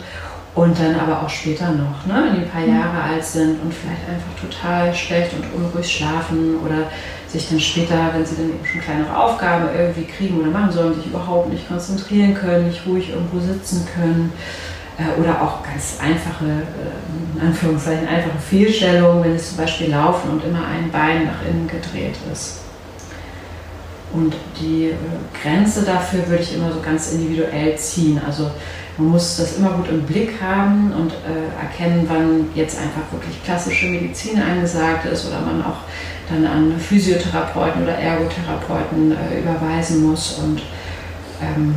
und 0.55 0.79
dann 0.79 0.99
aber 0.99 1.21
auch 1.21 1.29
später 1.29 1.71
noch, 1.71 2.05
ne, 2.05 2.25
wenn 2.25 2.35
die 2.35 2.45
ein 2.45 2.49
paar 2.49 2.61
mhm. 2.61 2.79
Jahre 2.79 3.03
alt 3.03 3.23
sind 3.23 3.61
und 3.61 3.73
vielleicht 3.73 4.07
einfach 4.07 4.39
total 4.39 4.93
schlecht 4.93 5.31
und 5.33 5.45
unruhig 5.53 5.91
schlafen 5.91 6.57
oder 6.65 6.89
sich 7.27 7.49
dann 7.49 7.59
später, 7.59 8.11
wenn 8.13 8.25
sie 8.25 8.35
dann 8.35 8.49
eben 8.49 8.65
schon 8.65 8.81
kleinere 8.81 9.17
Aufgaben 9.17 9.67
irgendwie 9.77 10.05
kriegen 10.05 10.39
oder 10.39 10.49
machen 10.49 10.71
sollen, 10.71 10.95
sich 10.95 11.07
überhaupt 11.07 11.51
nicht 11.51 11.67
konzentrieren 11.67 12.33
können, 12.33 12.67
nicht 12.67 12.85
ruhig 12.87 13.09
irgendwo 13.09 13.39
sitzen 13.39 13.85
können 13.93 14.31
oder 15.19 15.41
auch 15.41 15.63
ganz 15.63 15.97
einfache, 16.01 16.45
äh, 16.45 17.38
in 17.38 17.47
Anführungszeichen, 17.47 18.08
einfache 18.08 18.39
Fehlstellungen, 18.39 19.23
wenn 19.23 19.36
es 19.36 19.49
zum 19.49 19.58
Beispiel 19.58 19.89
laufen 19.89 20.29
und 20.29 20.43
immer 20.45 20.65
ein 20.65 20.89
Bein 20.89 21.25
nach 21.25 21.45
innen 21.47 21.67
gedreht 21.67 22.15
ist. 22.31 22.62
Und 24.13 24.36
die 24.60 24.91
äh, 24.91 24.95
Grenze 25.41 25.84
dafür 25.84 26.27
würde 26.27 26.43
ich 26.43 26.55
immer 26.55 26.71
so 26.71 26.79
ganz 26.79 27.12
individuell 27.12 27.77
ziehen. 27.77 28.21
Also 28.25 28.51
man 28.97 29.10
muss 29.10 29.36
das 29.36 29.58
immer 29.58 29.71
gut 29.71 29.89
im 29.89 30.03
Blick 30.03 30.41
haben 30.41 30.93
und 30.93 31.12
erkennen, 31.62 32.05
wann 32.08 32.47
jetzt 32.55 32.79
einfach 32.79 33.01
wirklich 33.12 33.43
klassische 33.43 33.88
Medizin 33.88 34.41
angesagt 34.41 35.05
ist 35.08 35.27
oder 35.27 35.41
man 35.41 35.62
auch 35.62 35.79
dann 36.29 36.47
an 36.47 36.79
Physiotherapeuten 36.79 37.84
oder 37.84 37.91
Ergotherapeuten 37.95 39.13
überweisen 39.38 40.10
muss. 40.10 40.39
Und 40.41 40.62
ähm, 41.41 41.75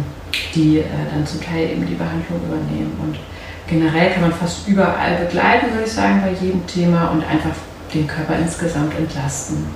die 0.55 0.79
äh, 0.79 0.85
dann 1.12 1.27
zum 1.27 1.40
Teil 1.40 1.70
eben 1.70 1.87
die 1.87 1.94
Behandlung 1.94 2.40
übernehmen. 2.44 2.98
Und 3.03 3.18
generell 3.66 4.11
kann 4.11 4.22
man 4.22 4.33
fast 4.33 4.66
überall 4.66 5.16
begleiten, 5.16 5.72
würde 5.72 5.87
ich 5.87 5.92
sagen, 5.92 6.22
bei 6.22 6.33
jedem 6.44 6.66
Thema 6.66 7.09
und 7.09 7.22
einfach 7.24 7.55
den 7.92 8.07
Körper 8.07 8.37
insgesamt 8.38 8.96
entlasten. 8.96 9.66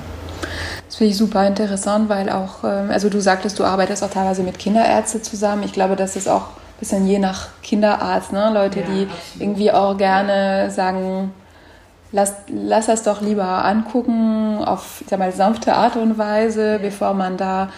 Das 0.86 0.96
finde 0.96 1.12
ich 1.12 1.16
super 1.16 1.46
interessant, 1.46 2.08
weil 2.08 2.28
auch, 2.28 2.64
ähm, 2.64 2.90
also 2.90 3.08
du 3.08 3.20
sagtest, 3.20 3.58
du 3.58 3.64
arbeitest 3.64 4.04
auch 4.04 4.10
teilweise 4.10 4.42
mit 4.42 4.58
Kinderärzten 4.58 5.22
zusammen. 5.22 5.62
Ich 5.62 5.72
glaube, 5.72 5.96
das 5.96 6.16
ist 6.16 6.28
auch 6.28 6.48
ein 6.48 6.80
bisschen 6.80 7.06
je 7.06 7.18
nach 7.18 7.48
Kinderarzt, 7.62 8.32
ne? 8.32 8.50
Leute, 8.52 8.80
ja, 8.80 8.86
die 8.86 9.02
absolut. 9.04 9.40
irgendwie 9.40 9.72
auch 9.72 9.96
gerne 9.96 10.70
sagen, 10.70 11.32
lass, 12.12 12.34
lass 12.48 12.86
das 12.86 13.02
doch 13.02 13.22
lieber 13.22 13.64
angucken 13.64 14.58
auf, 14.62 15.00
ich 15.00 15.08
sag 15.08 15.18
mal, 15.18 15.32
sanfte 15.32 15.74
Art 15.74 15.96
und 15.96 16.18
Weise, 16.18 16.78
bevor 16.80 17.14
man 17.14 17.36
da 17.36 17.70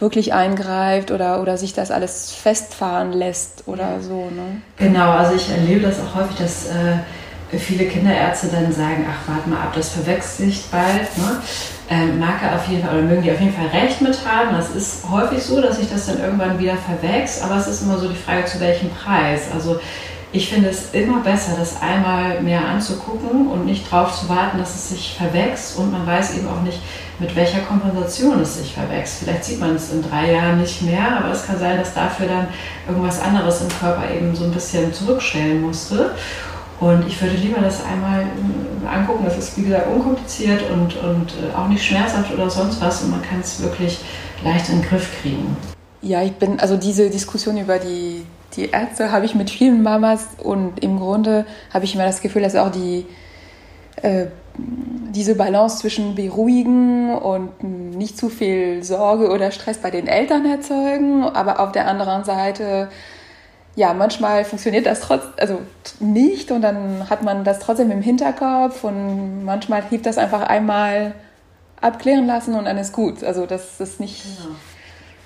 wirklich 0.00 0.32
eingreift 0.32 1.10
oder, 1.10 1.40
oder 1.40 1.56
sich 1.56 1.74
das 1.74 1.90
alles 1.90 2.32
festfahren 2.32 3.12
lässt 3.12 3.64
oder 3.66 3.92
ja. 3.92 4.00
so. 4.00 4.30
Ne? 4.30 4.62
Genau, 4.78 5.10
also 5.10 5.34
ich 5.34 5.50
erlebe 5.50 5.82
das 5.82 5.98
auch 6.00 6.14
häufig, 6.14 6.36
dass 6.36 6.66
äh, 6.66 7.58
viele 7.58 7.84
Kinderärzte 7.84 8.48
dann 8.48 8.72
sagen, 8.72 9.06
ach, 9.08 9.32
warte 9.32 9.48
mal 9.48 9.60
ab, 9.60 9.72
das 9.74 9.90
verwechselt 9.90 10.50
sich 10.50 10.64
bald. 10.70 11.16
Ne? 11.18 11.40
Ähm, 11.90 12.18
mag 12.18 12.40
er 12.42 12.54
auf 12.54 12.66
jeden 12.68 12.82
Fall, 12.82 12.98
oder 12.98 13.02
mögen 13.02 13.22
die 13.22 13.32
auf 13.32 13.40
jeden 13.40 13.52
Fall 13.52 13.66
recht 13.66 14.00
mit 14.00 14.16
haben. 14.24 14.56
Das 14.56 14.70
ist 14.70 15.10
häufig 15.10 15.42
so, 15.42 15.60
dass 15.60 15.76
sich 15.76 15.90
das 15.90 16.06
dann 16.06 16.20
irgendwann 16.20 16.58
wieder 16.58 16.76
verwächst, 16.76 17.42
aber 17.42 17.56
es 17.56 17.66
ist 17.66 17.82
immer 17.82 17.98
so 17.98 18.08
die 18.08 18.16
Frage, 18.16 18.44
zu 18.44 18.60
welchem 18.60 18.90
Preis. 18.90 19.42
Also 19.52 19.80
ich 20.32 20.48
finde 20.48 20.68
es 20.68 20.92
immer 20.92 21.20
besser, 21.20 21.56
das 21.58 21.82
einmal 21.82 22.40
mehr 22.40 22.64
anzugucken 22.64 23.48
und 23.48 23.66
nicht 23.66 23.90
darauf 23.90 24.18
zu 24.18 24.28
warten, 24.28 24.58
dass 24.58 24.74
es 24.74 24.90
sich 24.90 25.14
verwächst 25.18 25.76
und 25.76 25.90
man 25.90 26.06
weiß 26.06 26.36
eben 26.36 26.48
auch 26.48 26.62
nicht, 26.62 26.80
mit 27.18 27.34
welcher 27.34 27.60
Kompensation 27.60 28.40
es 28.40 28.56
sich 28.58 28.72
verwächst. 28.72 29.18
Vielleicht 29.18 29.44
sieht 29.44 29.60
man 29.60 29.74
es 29.74 29.92
in 29.92 30.02
drei 30.02 30.32
Jahren 30.32 30.60
nicht 30.60 30.82
mehr, 30.82 31.18
aber 31.18 31.32
es 31.32 31.46
kann 31.46 31.58
sein, 31.58 31.76
dass 31.78 31.94
dafür 31.94 32.26
dann 32.26 32.48
irgendwas 32.88 33.20
anderes 33.20 33.60
im 33.60 33.68
Körper 33.68 34.10
eben 34.10 34.34
so 34.34 34.44
ein 34.44 34.52
bisschen 34.52 34.92
zurückstellen 34.92 35.60
musste. 35.60 36.12
Und 36.78 37.06
ich 37.06 37.20
würde 37.20 37.36
lieber 37.36 37.60
das 37.60 37.84
einmal 37.84 38.22
äh, 38.22 38.88
angucken. 38.88 39.24
Das 39.26 39.36
ist, 39.36 39.58
wie 39.58 39.64
gesagt, 39.64 39.86
unkompliziert 39.92 40.62
und, 40.70 40.96
und 40.96 41.32
äh, 41.32 41.54
auch 41.54 41.68
nicht 41.68 41.84
schmerzhaft 41.84 42.32
oder 42.32 42.48
sonst 42.48 42.80
was. 42.80 43.02
Und 43.02 43.10
man 43.10 43.22
kann 43.22 43.40
es 43.40 43.62
wirklich 43.62 43.98
leicht 44.42 44.70
in 44.70 44.80
den 44.80 44.88
Griff 44.88 45.10
kriegen. 45.20 45.56
Ja, 46.00 46.22
ich 46.22 46.32
bin, 46.32 46.58
also 46.58 46.78
diese 46.78 47.10
Diskussion 47.10 47.58
über 47.58 47.78
die, 47.78 48.24
die 48.56 48.70
Ärzte 48.70 49.12
habe 49.12 49.24
ich 49.24 49.34
mit 49.34 49.50
vielen 49.50 49.82
Mamas 49.82 50.26
und 50.38 50.82
im 50.82 50.98
Grunde 50.98 51.46
habe 51.72 51.84
ich 51.84 51.94
immer 51.94 52.06
das 52.06 52.20
Gefühl, 52.20 52.42
dass 52.42 52.56
auch 52.56 52.70
die, 52.70 53.06
äh, 54.02 54.26
diese 54.56 55.34
Balance 55.34 55.78
zwischen 55.78 56.14
beruhigen 56.14 57.14
und 57.14 57.62
nicht 57.62 58.18
zu 58.18 58.28
viel 58.28 58.82
Sorge 58.82 59.30
oder 59.30 59.50
Stress 59.50 59.78
bei 59.78 59.90
den 59.90 60.06
Eltern 60.06 60.44
erzeugen, 60.46 61.24
aber 61.24 61.60
auf 61.60 61.72
der 61.72 61.86
anderen 61.86 62.24
Seite 62.24 62.88
ja, 63.76 63.94
manchmal 63.94 64.44
funktioniert 64.44 64.86
das 64.86 65.00
trotz, 65.00 65.22
also 65.38 65.60
nicht 66.00 66.50
und 66.50 66.62
dann 66.62 67.08
hat 67.08 67.22
man 67.22 67.44
das 67.44 67.60
trotzdem 67.60 67.90
im 67.90 68.02
Hinterkopf 68.02 68.84
und 68.84 69.44
manchmal 69.44 69.82
hilft 69.82 70.06
das 70.06 70.18
einfach 70.18 70.42
einmal 70.42 71.14
abklären 71.80 72.26
lassen 72.26 72.54
und 72.54 72.64
dann 72.64 72.78
ist 72.78 72.92
gut. 72.92 73.24
Also 73.24 73.46
das 73.46 73.80
ist 73.80 74.00
nicht. 74.00 74.22
Genau. 74.22 74.54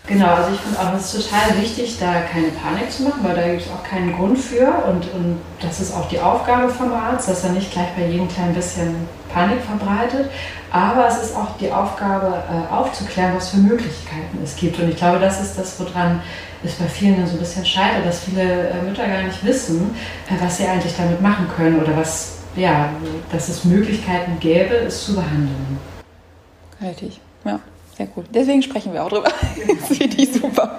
Genau, 0.06 0.34
also 0.34 0.52
ich 0.52 0.60
finde 0.60 0.78
auch, 0.78 0.92
es 0.94 1.14
ist 1.14 1.30
total 1.30 1.62
wichtig, 1.62 1.98
da 1.98 2.20
keine 2.30 2.48
Panik 2.48 2.92
zu 2.92 3.04
machen, 3.04 3.20
weil 3.22 3.34
da 3.34 3.48
gibt 3.48 3.62
es 3.62 3.70
auch 3.70 3.82
keinen 3.82 4.14
Grund 4.14 4.38
für. 4.38 4.66
Und, 4.86 5.10
und 5.14 5.40
das 5.60 5.80
ist 5.80 5.94
auch 5.94 6.08
die 6.08 6.20
Aufgabe 6.20 6.68
vom 6.68 6.92
Arzt, 6.92 7.28
dass 7.28 7.42
er 7.42 7.52
nicht 7.52 7.72
gleich 7.72 7.88
bei 7.96 8.06
jedem 8.06 8.28
kleinen 8.28 8.54
bisschen 8.54 9.08
Panik 9.32 9.62
verbreitet. 9.62 10.30
Aber 10.70 11.08
es 11.08 11.22
ist 11.22 11.34
auch 11.34 11.56
die 11.58 11.72
Aufgabe, 11.72 12.42
äh, 12.50 12.72
aufzuklären, 12.72 13.34
was 13.34 13.50
für 13.50 13.56
Möglichkeiten 13.56 14.38
es 14.42 14.56
gibt. 14.56 14.78
Und 14.78 14.90
ich 14.90 14.96
glaube, 14.96 15.20
das 15.20 15.40
ist 15.40 15.58
das, 15.58 15.80
woran 15.80 16.20
es 16.62 16.74
bei 16.74 16.86
vielen 16.86 17.26
so 17.26 17.34
ein 17.34 17.38
bisschen 17.38 17.64
scheitert, 17.64 18.04
dass 18.04 18.24
viele 18.24 18.68
äh, 18.68 18.82
Mütter 18.82 19.06
gar 19.06 19.22
nicht 19.22 19.42
wissen, 19.42 19.96
äh, 20.28 20.34
was 20.38 20.58
sie 20.58 20.66
eigentlich 20.66 20.94
damit 20.98 21.22
machen 21.22 21.48
können 21.56 21.80
oder 21.80 21.96
was, 21.96 22.40
ja, 22.56 22.90
dass 23.32 23.48
es 23.48 23.64
Möglichkeiten 23.64 24.38
gäbe, 24.38 24.74
es 24.74 25.06
zu 25.06 25.14
behandeln. 25.14 25.78
Richtig, 26.82 27.20
ja. 27.46 27.58
Sehr 27.96 28.08
cool. 28.16 28.24
Deswegen 28.32 28.62
sprechen 28.62 28.92
wir 28.92 29.04
auch 29.04 29.08
drüber. 29.08 29.30
finde 29.88 30.16
ich 30.16 30.32
super. 30.32 30.78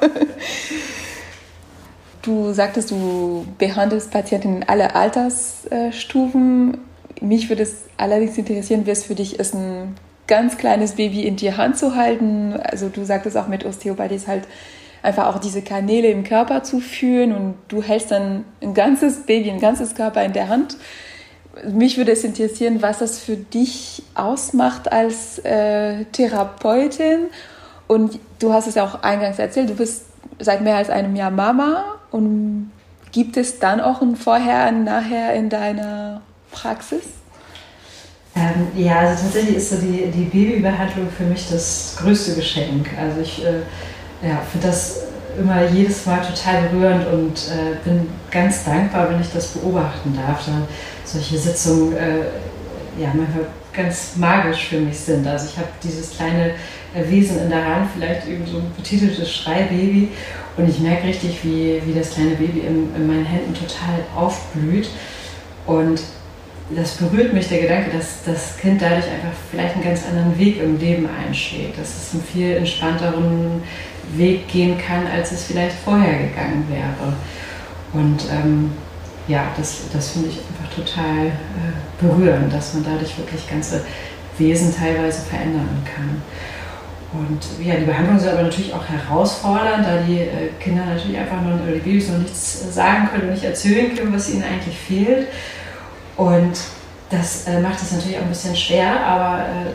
Du 2.22 2.52
sagtest, 2.54 2.92
du 2.92 3.46
behandelst 3.58 4.12
Patienten 4.12 4.58
in 4.58 4.64
alle 4.68 4.96
Altersstufen. 4.96 6.78
Mich 7.22 7.50
würde 7.50 7.64
es 7.64 7.86
allerdings 7.98 8.38
interessieren, 8.38 8.86
wie 8.86 8.92
es 8.92 9.06
für 9.06 9.16
dich 9.16 9.40
ist, 9.40 9.54
ein 9.54 9.96
ganz 10.28 10.58
kleines 10.58 10.94
Baby 10.94 11.24
in 11.24 11.36
die 11.36 11.54
Hand 11.54 11.78
zu 11.78 11.96
halten. 11.96 12.54
Also 12.54 12.90
du 12.90 13.06
sagtest 13.06 13.38
auch 13.38 13.48
mit 13.48 13.64
Osteopathie 13.64 14.16
ist 14.16 14.28
halt 14.28 14.48
einfach 15.04 15.28
auch 15.28 15.40
diese 15.40 15.62
Kanäle 15.62 16.10
im 16.10 16.24
Körper 16.24 16.64
zu 16.64 16.80
fühlen 16.80 17.32
und 17.32 17.56
du 17.68 17.84
hältst 17.84 18.12
dann 18.12 18.44
ein 18.62 18.74
ganzes 18.74 19.28
Baby, 19.28 19.52
ein 19.52 19.60
ganzes 19.60 19.94
Körper 19.94 20.24
in 20.24 20.34
der 20.34 20.50
Hand 20.50 20.78
mich 21.64 21.98
würde 21.98 22.12
es 22.12 22.24
interessieren, 22.24 22.82
was 22.82 23.00
das 23.00 23.20
für 23.20 23.38
dich 23.38 24.04
ausmacht 24.14 24.92
als 24.92 25.40
äh, 25.40 26.06
Therapeutin. 26.06 27.28
Und 27.88 28.20
du 28.40 28.54
hast 28.54 28.68
es 28.68 28.76
ja 28.76 28.86
auch 28.86 29.04
eingangs 29.04 29.40
erzählt, 29.40 29.70
du 29.70 29.76
bist 29.76 30.06
seit 30.40 30.62
mehr 30.62 30.78
als 30.78 30.90
einem 30.90 31.16
Jahr 31.16 31.32
Mama. 31.32 31.86
Und 32.12 32.72
gibt 33.12 33.38
es 33.38 33.60
dann 33.60 33.80
auch 33.80 34.02
ein 34.02 34.16
Vorher 34.16 34.68
und 34.70 34.84
Nachher 34.84 35.34
in 35.34 35.50
deiner 35.50 36.22
Praxis? 36.52 37.04
Ähm, 38.36 38.68
ja, 38.76 39.00
also 39.00 39.24
tatsächlich 39.24 39.56
ist 39.56 39.70
so 39.70 39.78
die, 39.78 40.12
die 40.12 40.26
Babybehandlung 40.26 41.10
für 41.10 41.24
mich 41.24 41.48
das 41.50 41.96
größte 41.98 42.36
Geschenk. 42.36 42.90
Also 43.00 43.22
ich 43.22 43.46
äh, 43.46 43.60
ja, 44.28 44.42
finde 44.52 44.68
das 44.68 45.05
immer 45.40 45.66
jedes 45.70 46.06
Mal 46.06 46.22
total 46.22 46.64
berührend 46.70 47.08
und 47.08 47.38
äh, 47.50 47.76
bin 47.84 48.08
ganz 48.32 48.64
dankbar, 48.64 49.10
wenn 49.10 49.22
ich 49.22 49.32
das 49.34 49.48
beobachten 49.48 50.16
darf. 50.16 50.46
Dann 50.46 50.64
solche 51.04 51.38
Sitzungen 51.38 51.96
äh, 51.96 53.02
ja, 53.02 53.10
manchmal 53.14 53.46
ganz 53.74 54.16
magisch 54.16 54.68
für 54.68 54.80
mich 54.80 54.98
sind. 54.98 55.28
Also 55.28 55.48
ich 55.50 55.58
habe 55.58 55.68
dieses 55.84 56.16
kleine 56.16 56.52
äh, 56.96 57.10
Wesen 57.10 57.40
in 57.42 57.50
der 57.50 57.66
Hand, 57.66 57.90
vielleicht 57.96 58.28
eben 58.28 58.46
so 58.46 58.58
ein 58.58 58.72
betiteltes 58.76 59.32
Schreibaby 59.32 60.10
und 60.58 60.70
ich 60.70 60.80
merke 60.80 61.08
richtig, 61.08 61.44
wie, 61.44 61.82
wie 61.86 61.94
das 61.94 62.12
kleine 62.12 62.32
Baby 62.32 62.62
in, 62.62 62.96
in 62.96 63.08
meinen 63.08 63.26
Händen 63.26 63.54
total 63.54 64.00
aufblüht 64.16 64.90
und 65.66 66.00
das 66.76 66.94
berührt 66.94 67.32
mich, 67.32 67.48
der 67.48 67.62
Gedanke, 67.62 67.96
dass 67.96 68.24
das 68.26 68.58
Kind 68.58 68.82
dadurch 68.82 69.06
einfach 69.06 69.38
vielleicht 69.52 69.76
einen 69.76 69.84
ganz 69.84 70.02
anderen 70.10 70.38
Weg 70.40 70.60
im 70.60 70.80
Leben 70.80 71.08
einschlägt, 71.08 71.78
dass 71.78 71.90
es 71.90 72.14
einen 72.14 72.24
viel 72.24 72.56
entspannteren 72.58 73.62
Weg 74.14 74.48
gehen 74.48 74.78
kann, 74.78 75.08
als 75.08 75.32
es 75.32 75.46
vielleicht 75.46 75.76
vorher 75.84 76.18
gegangen 76.28 76.66
wäre. 76.70 77.14
Und 77.94 78.26
ähm, 78.32 78.72
ja, 79.28 79.48
das, 79.58 79.84
das 79.92 80.12
finde 80.12 80.30
ich 80.30 80.40
einfach 80.40 80.76
total 80.76 81.28
äh, 81.28 82.02
berührend, 82.02 82.54
dass 82.54 82.74
man 82.74 82.84
dadurch 82.84 83.18
wirklich 83.18 83.50
ganze 83.50 83.82
Wesen 84.38 84.76
teilweise 84.76 85.22
verändern 85.22 85.84
kann. 85.86 86.22
Und 87.14 87.66
ja, 87.66 87.76
die 87.76 87.86
Behandlung 87.86 88.20
soll 88.20 88.32
aber 88.32 88.44
natürlich 88.44 88.74
auch 88.74 88.84
herausfordern, 88.86 89.84
da 89.84 90.02
die 90.02 90.20
äh, 90.20 90.50
Kinder 90.60 90.86
natürlich 90.86 91.18
einfach 91.18 91.42
noch, 91.42 91.64
oder 91.64 91.72
die 91.74 91.80
Babys 91.80 92.10
noch 92.10 92.18
nichts 92.18 92.74
sagen 92.74 93.10
können 93.10 93.24
und 93.30 93.34
nicht 93.34 93.46
erzählen 93.46 93.96
können, 93.96 94.14
was 94.14 94.30
ihnen 94.30 94.44
eigentlich 94.44 94.78
fehlt. 94.78 95.28
Und 96.18 96.58
das 97.10 97.48
äh, 97.48 97.62
macht 97.62 97.82
es 97.82 97.92
natürlich 97.92 98.18
auch 98.18 98.24
ein 98.24 98.30
bisschen 98.30 98.56
schwer, 98.56 99.00
aber 99.06 99.46
äh, 99.46 99.72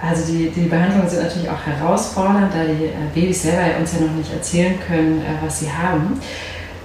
also 0.00 0.32
die, 0.32 0.50
die 0.50 0.68
Behandlungen 0.68 1.08
sind 1.08 1.22
natürlich 1.22 1.50
auch 1.50 1.66
herausfordernd, 1.66 2.54
da 2.54 2.64
die 2.64 2.86
äh, 2.86 2.90
Babys 3.14 3.42
selber 3.42 3.78
uns 3.78 3.92
ja 3.92 4.00
noch 4.06 4.14
nicht 4.14 4.32
erzählen 4.32 4.78
können, 4.86 5.20
äh, 5.20 5.44
was 5.44 5.60
sie 5.60 5.70
haben. 5.70 6.20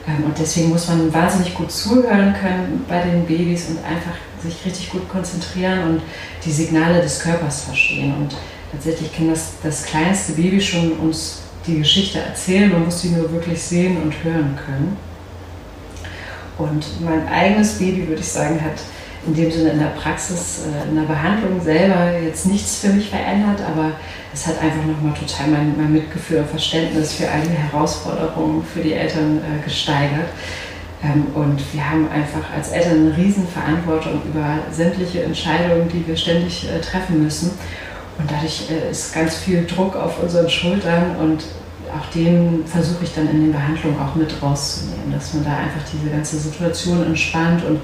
Ähm, 0.07 0.25
und 0.25 0.37
deswegen 0.37 0.69
muss 0.69 0.87
man 0.87 1.13
wahnsinnig 1.13 1.53
gut 1.53 1.71
zuhören 1.71 2.33
können 2.33 2.85
bei 2.87 3.01
den 3.03 3.25
Babys 3.25 3.69
und 3.69 3.77
einfach 3.85 4.15
sich 4.41 4.65
richtig 4.65 4.89
gut 4.89 5.07
konzentrieren 5.09 5.83
und 5.83 6.01
die 6.43 6.51
Signale 6.51 7.01
des 7.01 7.19
Körpers 7.19 7.61
verstehen. 7.61 8.13
Und 8.15 8.35
tatsächlich 8.71 9.15
kann 9.15 9.29
das, 9.29 9.53
das 9.61 9.85
kleinste 9.85 10.33
Baby 10.33 10.59
schon 10.59 10.93
uns 10.93 11.43
die 11.65 11.77
Geschichte 11.77 12.19
erzählen, 12.19 12.71
man 12.71 12.85
muss 12.85 13.01
sie 13.01 13.09
nur 13.09 13.31
wirklich 13.31 13.61
sehen 13.61 14.01
und 14.01 14.13
hören 14.23 14.57
können. 14.65 14.97
Und 16.57 17.01
mein 17.01 17.27
eigenes 17.27 17.79
Baby, 17.79 18.07
würde 18.07 18.21
ich 18.21 18.27
sagen, 18.27 18.61
hat 18.61 18.73
in 19.25 19.33
dem 19.33 19.51
Sinne 19.51 19.71
in 19.71 19.79
der 19.79 19.87
Praxis, 19.87 20.63
äh, 20.65 20.89
in 20.89 20.95
der 20.95 21.03
Behandlung 21.03 21.61
selber 21.61 22.17
jetzt 22.19 22.45
nichts 22.45 22.79
für 22.79 22.89
mich 22.89 23.09
verändert, 23.09 23.61
aber 23.61 23.91
es 24.33 24.47
hat 24.47 24.61
einfach 24.61 24.85
nochmal 24.85 25.13
total 25.13 25.47
mein, 25.47 25.75
mein 25.77 25.93
Mitgefühl 25.93 26.39
und 26.39 26.49
Verständnis 26.49 27.13
für 27.13 27.29
all 27.29 27.41
die 27.41 27.55
Herausforderungen 27.55 28.63
für 28.65 28.81
die 28.81 28.93
Eltern 28.93 29.39
äh, 29.39 29.63
gesteigert. 29.63 30.29
Ähm, 31.03 31.27
und 31.35 31.61
wir 31.73 31.89
haben 31.89 32.09
einfach 32.09 32.51
als 32.55 32.69
Eltern 32.69 33.07
eine 33.07 33.17
Riesenverantwortung 33.17 34.21
über 34.25 34.59
sämtliche 34.71 35.23
Entscheidungen, 35.23 35.87
die 35.89 36.05
wir 36.07 36.17
ständig 36.17 36.67
äh, 36.69 36.79
treffen 36.81 37.23
müssen. 37.23 37.51
Und 38.17 38.29
dadurch 38.29 38.69
ist 38.91 39.13
ganz 39.13 39.37
viel 39.37 39.65
Druck 39.65 39.95
auf 39.95 40.21
unseren 40.21 40.47
Schultern 40.47 41.15
und 41.19 41.45
auch 41.97 42.05
den 42.13 42.65
versuche 42.65 43.03
ich 43.03 43.13
dann 43.13 43.29
in 43.29 43.41
den 43.41 43.51
Behandlungen 43.51 43.99
auch 43.99 44.15
mit 44.15 44.41
rauszunehmen, 44.41 45.11
dass 45.11 45.33
man 45.33 45.43
da 45.43 45.57
einfach 45.57 45.81
diese 45.91 46.09
ganze 46.09 46.37
Situation 46.37 47.05
entspannt 47.05 47.63
und 47.65 47.79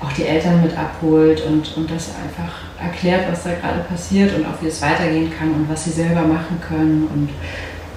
auch 0.00 0.12
die 0.12 0.24
Eltern 0.24 0.62
mit 0.62 0.76
abholt 0.76 1.44
und, 1.44 1.76
und 1.76 1.90
das 1.90 2.10
einfach 2.22 2.52
erklärt, 2.80 3.30
was 3.30 3.42
da 3.44 3.54
gerade 3.54 3.80
passiert 3.80 4.34
und 4.36 4.46
auch 4.46 4.62
wie 4.62 4.68
es 4.68 4.80
weitergehen 4.80 5.32
kann 5.36 5.52
und 5.52 5.68
was 5.68 5.84
sie 5.84 5.90
selber 5.90 6.22
machen 6.22 6.60
können 6.60 7.08
und 7.12 7.30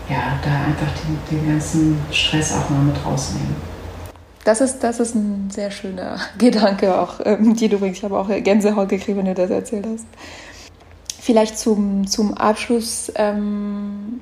ja, 0.10 0.40
da 0.44 0.66
einfach 0.66 0.92
den, 1.04 1.18
den 1.30 1.48
ganzen 1.48 1.98
Stress 2.12 2.54
auch 2.54 2.70
mal 2.70 2.82
mit 2.82 3.06
rausnehmen. 3.06 3.56
Das 4.44 4.60
ist, 4.60 4.80
das 4.80 5.00
ist 5.00 5.14
ein 5.14 5.50
sehr 5.52 5.70
schöner 5.70 6.18
Gedanke, 6.38 7.00
auch 7.00 7.20
ähm, 7.24 7.56
die 7.56 7.70
du 7.70 7.76
übrigens, 7.78 8.00
ich 8.00 8.04
habe 8.04 8.18
auch 8.18 8.28
Gänsehaut 8.28 8.90
gekriegt, 8.90 9.18
wenn 9.18 9.26
du 9.26 9.36
das 9.36 9.52
erzählt 9.52 9.86
hast. 9.92 10.06
Vielleicht 11.20 11.60
zum, 11.60 12.08
zum 12.08 12.34
Abschluss 12.34 13.12
ähm, 13.16 14.22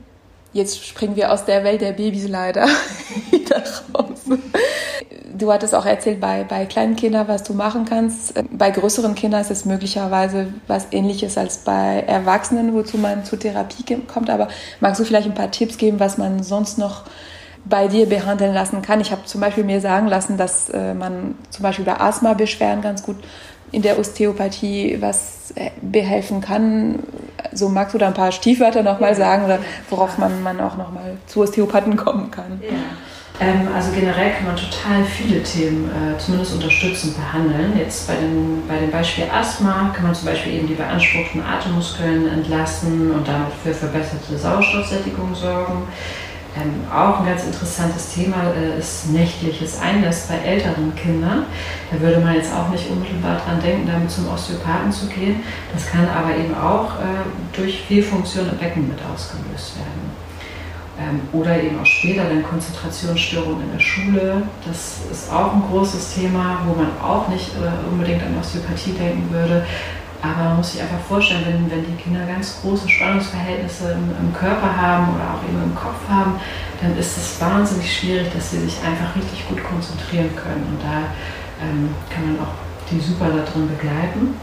Jetzt 0.51 0.85
springen 0.85 1.15
wir 1.15 1.31
aus 1.31 1.45
der 1.45 1.63
Welt 1.63 1.81
der 1.81 1.91
Babys 1.91 2.27
leider 2.27 2.67
wieder 3.31 3.63
raus. 3.93 4.21
Du 5.38 5.53
hattest 5.53 5.73
auch 5.73 5.85
erzählt, 5.85 6.19
bei, 6.19 6.43
bei 6.43 6.65
kleinen 6.65 6.95
Kindern, 6.95 7.27
was 7.27 7.43
du 7.43 7.53
machen 7.53 7.85
kannst. 7.85 8.33
Bei 8.51 8.71
größeren 8.71 9.15
Kindern 9.15 9.41
ist 9.41 9.51
es 9.51 9.63
möglicherweise 9.63 10.47
was 10.67 10.88
ähnliches 10.91 11.38
als 11.38 11.59
bei 11.59 12.03
Erwachsenen, 12.05 12.73
wozu 12.73 12.97
man 12.97 13.23
zur 13.23 13.39
Therapie 13.39 13.83
kommt. 14.12 14.29
Aber 14.29 14.49
magst 14.79 14.99
du 14.99 15.05
vielleicht 15.05 15.27
ein 15.27 15.35
paar 15.35 15.51
Tipps 15.51 15.77
geben, 15.77 15.99
was 15.99 16.17
man 16.17 16.43
sonst 16.43 16.77
noch 16.77 17.03
bei 17.65 17.88
dir 17.88 18.07
behandeln 18.07 18.53
lassen 18.53 18.81
kann. 18.81 19.01
Ich 19.01 19.12
habe 19.12 19.25
zum 19.25 19.41
Beispiel 19.41 19.63
mir 19.63 19.81
sagen 19.81 20.07
lassen, 20.07 20.38
dass 20.38 20.69
äh, 20.69 20.93
man 20.93 21.35
zum 21.49 21.63
Beispiel 21.63 21.85
bei 21.85 21.99
Asthma-Beschwerden 21.99 22.81
ganz 22.81 23.03
gut 23.03 23.17
in 23.71 23.82
der 23.82 23.99
Osteopathie 23.99 24.97
was 24.99 25.51
äh, 25.55 25.71
behelfen 25.82 26.41
kann. 26.41 26.99
So 27.53 27.69
magst 27.69 27.93
du 27.93 27.97
da 27.97 28.08
ein 28.08 28.13
paar 28.13 28.32
Stiefwörter 28.32 28.84
nochmal 28.84 29.12
ja. 29.12 29.15
sagen 29.15 29.45
oder 29.45 29.60
worauf 29.89 30.17
man, 30.17 30.43
man 30.43 30.60
auch 30.60 30.77
nochmal 30.77 31.17
zu 31.27 31.41
Osteopathen 31.41 31.95
kommen 31.95 32.32
kann? 32.32 32.62
Ja. 32.62 32.77
Ähm, 33.41 33.69
also 33.73 33.91
generell 33.93 34.32
kann 34.32 34.47
man 34.47 34.55
total 34.58 35.03
viele 35.05 35.41
Themen 35.41 35.89
äh, 35.89 36.17
zumindest 36.17 36.53
unterstützend 36.53 37.15
behandeln. 37.15 37.77
Jetzt 37.77 38.08
bei, 38.08 38.15
den, 38.15 38.63
bei 38.67 38.77
dem 38.77 38.91
Beispiel 38.91 39.25
Asthma 39.34 39.93
kann 39.95 40.08
man 40.08 40.15
zum 40.15 40.27
Beispiel 40.27 40.55
eben 40.55 40.67
die 40.67 40.73
beanspruchten 40.73 41.41
Atemmuskeln 41.41 42.27
entlasten 42.27 43.12
und 43.12 43.27
damit 43.27 43.53
für 43.63 43.73
verbesserte 43.73 44.38
Sauerstoffsättigung 44.38 45.34
sorgen. 45.34 45.88
Ähm, 46.60 46.84
auch 46.91 47.19
ein 47.19 47.26
ganz 47.26 47.43
interessantes 47.45 48.13
Thema 48.13 48.52
äh, 48.56 48.80
ist 48.80 49.10
nächtliches 49.12 49.80
Einnest 49.80 50.28
bei 50.28 50.36
älteren 50.36 50.93
Kindern. 50.95 51.45
Da 51.91 52.00
würde 52.00 52.19
man 52.19 52.36
jetzt 52.36 52.54
auch 52.54 52.69
nicht 52.69 52.89
unmittelbar 52.89 53.39
dran 53.45 53.62
denken, 53.62 53.88
damit 53.88 54.12
zum 54.12 54.28
Osteopathen 54.30 54.91
zu 54.91 55.08
gehen. 55.08 55.43
Das 55.74 55.88
kann 55.88 56.08
aber 56.10 56.36
eben 56.36 56.56
auch 56.56 56.95
äh, 57.00 57.56
durch 57.56 57.84
Fehlfunktion 57.84 58.50
im 58.50 58.58
Becken 58.58 58.88
mit 58.88 58.98
ausgelöst 59.13 59.78
werden. 59.78 60.19
Ähm, 61.00 61.22
oder 61.32 61.62
eben 61.62 61.80
auch 61.80 61.86
später 61.86 62.24
dann 62.26 62.43
Konzentrationsstörungen 62.43 63.62
in 63.62 63.72
der 63.72 63.80
Schule. 63.80 64.41
Das 64.65 64.98
ist 65.10 65.32
auch 65.32 65.54
ein 65.54 65.63
großes 65.69 66.15
Thema, 66.15 66.62
wo 66.65 66.74
man 66.76 66.89
auch 67.02 67.30
nicht 67.30 67.52
äh, 67.56 67.89
unbedingt 67.89 68.22
an 68.22 68.38
Osteopathie 68.38 68.93
denken 68.93 69.32
würde. 69.32 69.65
Aber 70.21 70.43
man 70.43 70.58
muss 70.58 70.73
sich 70.73 70.82
einfach 70.82 70.99
vorstellen, 70.99 71.43
wenn, 71.45 71.71
wenn 71.71 71.86
die 71.86 72.01
Kinder 72.01 72.25
ganz 72.25 72.62
große 72.62 72.89
Spannungsverhältnisse 72.89 73.93
im, 73.93 74.12
im, 74.19 74.34
Körper 74.34 74.75
haben 74.75 75.15
oder 75.15 75.23
auch 75.34 75.43
eben 75.47 75.63
im 75.63 75.75
Kopf 75.75 76.08
haben, 76.10 76.36
dann 76.82 76.97
ist 76.97 77.15
es 77.17 77.39
wahnsinnig 77.39 77.97
schwierig, 77.97 78.27
dass 78.34 78.51
sie 78.51 78.60
sich 78.60 78.77
einfach 78.84 79.15
richtig 79.15 79.47
gut 79.47 79.63
konzentrieren 79.63 80.36
können. 80.36 80.65
Und 80.71 80.84
da 80.84 81.08
ähm, 81.63 81.95
kann 82.10 82.34
man 82.34 82.45
auch 82.45 82.53
die 82.91 82.99
super 82.99 83.27
darin 83.27 83.69
begleiten. 83.69 84.36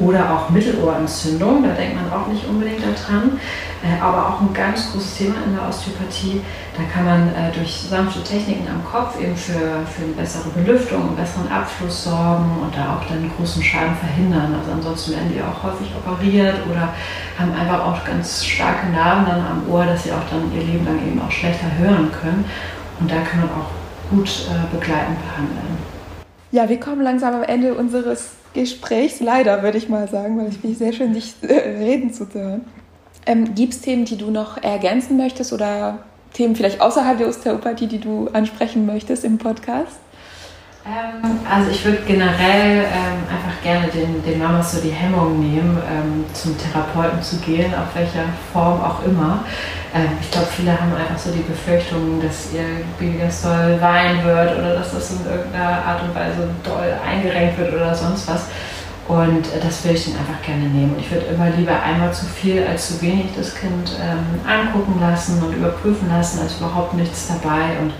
Oder 0.00 0.34
auch 0.34 0.48
Mittelohrentzündung, 0.50 1.62
da 1.62 1.74
denkt 1.74 1.96
man 1.96 2.10
auch 2.10 2.26
nicht 2.26 2.46
unbedingt 2.48 2.80
daran. 2.82 3.38
Äh, 3.82 4.00
aber 4.00 4.28
auch 4.28 4.40
ein 4.40 4.52
ganz 4.52 4.92
großes 4.92 5.16
Thema 5.16 5.36
in 5.46 5.54
der 5.54 5.66
Osteopathie. 5.66 6.42
Da 6.76 6.82
kann 6.92 7.04
man 7.04 7.28
äh, 7.28 7.50
durch 7.54 7.88
sanfte 7.88 8.22
Techniken 8.22 8.68
am 8.68 8.84
Kopf 8.84 9.18
eben 9.20 9.34
für, 9.34 9.84
für 9.86 10.04
eine 10.04 10.12
bessere 10.16 10.50
Belüftung, 10.50 11.08
einen 11.08 11.16
besseren 11.16 11.50
Abfluss 11.50 12.04
sorgen 12.04 12.60
und 12.62 12.76
da 12.76 12.96
auch 12.96 13.08
dann 13.08 13.30
großen 13.36 13.62
Schaden 13.62 13.96
verhindern. 13.96 14.54
Also 14.58 14.72
ansonsten 14.72 15.12
werden 15.12 15.32
die 15.34 15.40
auch 15.40 15.62
häufig 15.62 15.92
operiert 15.96 16.56
oder 16.70 16.92
haben 17.38 17.52
einfach 17.52 17.84
auch 17.86 18.04
ganz 18.04 18.44
starke 18.44 18.88
Narben 18.88 19.24
dann 19.26 19.40
am 19.40 19.68
Ohr, 19.70 19.86
dass 19.86 20.04
sie 20.04 20.12
auch 20.12 20.28
dann 20.30 20.52
ihr 20.54 20.62
Leben 20.62 20.84
lang 20.84 20.98
eben 21.06 21.20
auch 21.20 21.30
schlechter 21.30 21.66
hören 21.78 22.10
können. 22.12 22.44
Und 23.00 23.10
da 23.10 23.16
kann 23.16 23.40
man 23.40 23.50
auch 23.50 23.70
gut 24.10 24.28
äh, 24.28 24.76
begleitend 24.76 25.18
behandeln. 25.24 25.99
Ja, 26.52 26.68
wir 26.68 26.80
kommen 26.80 27.02
langsam 27.02 27.34
am 27.34 27.42
Ende 27.42 27.74
unseres 27.74 28.30
Gesprächs, 28.54 29.20
leider 29.20 29.62
würde 29.62 29.78
ich 29.78 29.88
mal 29.88 30.08
sagen, 30.08 30.36
weil 30.38 30.48
ich 30.48 30.58
finde 30.58 30.76
sehr 30.76 30.92
schön, 30.92 31.12
dich 31.12 31.34
äh, 31.42 31.52
reden 31.52 32.12
zu 32.12 32.26
hören. 32.32 32.64
Ähm, 33.26 33.54
Gibt 33.54 33.74
es 33.74 33.80
Themen, 33.82 34.04
die 34.04 34.16
du 34.16 34.30
noch 34.30 34.60
ergänzen 34.60 35.16
möchtest 35.16 35.52
oder 35.52 35.98
Themen 36.32 36.56
vielleicht 36.56 36.80
außerhalb 36.80 37.18
der 37.18 37.28
Osteopathie, 37.28 37.86
die 37.86 38.00
du 38.00 38.28
ansprechen 38.32 38.86
möchtest 38.86 39.24
im 39.24 39.38
Podcast? 39.38 39.98
Ähm, 40.86 41.40
also 41.48 41.70
ich 41.70 41.84
würde 41.84 41.98
generell 42.06 42.84
ähm, 42.84 43.20
einfach 43.28 43.62
gerne 43.62 43.88
den, 43.88 44.22
den 44.24 44.38
Mamas 44.38 44.72
so 44.72 44.80
die 44.80 44.90
Hemmung 44.90 45.38
nehmen, 45.38 45.76
ähm, 45.76 46.24
zum 46.32 46.56
Therapeuten 46.56 47.22
zu 47.22 47.36
gehen, 47.36 47.74
auf 47.74 47.94
welcher 47.94 48.24
Form 48.52 48.80
auch 48.80 49.04
immer. 49.04 49.44
Ähm, 49.94 50.08
ich 50.20 50.30
glaube, 50.30 50.46
viele 50.56 50.72
haben 50.72 50.94
einfach 50.94 51.18
so 51.18 51.30
die 51.32 51.42
Befürchtung, 51.42 52.22
dass 52.22 52.52
ihr 52.54 52.64
Baby 52.98 53.18
ganz 53.18 53.42
doll 53.42 53.78
weinen 53.80 54.24
wird 54.24 54.58
oder 54.58 54.74
dass 54.74 54.92
das 54.92 55.10
in 55.10 55.26
irgendeiner 55.26 55.84
Art 55.84 56.02
und 56.02 56.14
Weise 56.14 56.48
doll 56.64 56.94
eingerenkt 57.06 57.58
wird 57.58 57.74
oder 57.74 57.94
sonst 57.94 58.26
was. 58.26 58.46
Und 59.06 59.52
äh, 59.52 59.60
das 59.62 59.84
will 59.84 59.92
ich 59.92 60.04
dann 60.06 60.18
einfach 60.20 60.40
gerne 60.42 60.64
nehmen. 60.64 60.96
Ich 60.98 61.10
würde 61.10 61.26
immer 61.26 61.50
lieber 61.50 61.82
einmal 61.82 62.12
zu 62.14 62.24
viel 62.24 62.64
als 62.66 62.88
zu 62.88 63.02
wenig 63.02 63.26
das 63.36 63.54
Kind 63.54 63.98
ähm, 64.00 64.40
angucken 64.48 64.98
lassen 64.98 65.42
und 65.42 65.52
überprüfen 65.52 66.08
lassen, 66.08 66.40
als 66.40 66.56
überhaupt 66.56 66.94
nichts 66.94 67.28
dabei. 67.28 67.76
Und 67.82 67.92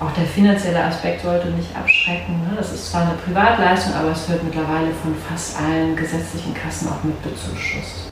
auch 0.00 0.12
der 0.12 0.24
finanzielle 0.24 0.82
Aspekt 0.82 1.22
sollte 1.22 1.48
nicht 1.48 1.76
abschrecken. 1.76 2.40
Ne? 2.48 2.56
Das 2.56 2.72
ist 2.72 2.90
zwar 2.90 3.02
eine 3.02 3.14
Privatleistung, 3.14 3.94
aber 3.94 4.12
es 4.12 4.28
wird 4.28 4.42
mittlerweile 4.42 4.92
von 4.94 5.14
fast 5.14 5.58
allen 5.60 5.94
gesetzlichen 5.94 6.54
Kassen 6.54 6.88
auch 6.88 7.04
mit 7.04 7.22
bezuschusst. 7.22 8.10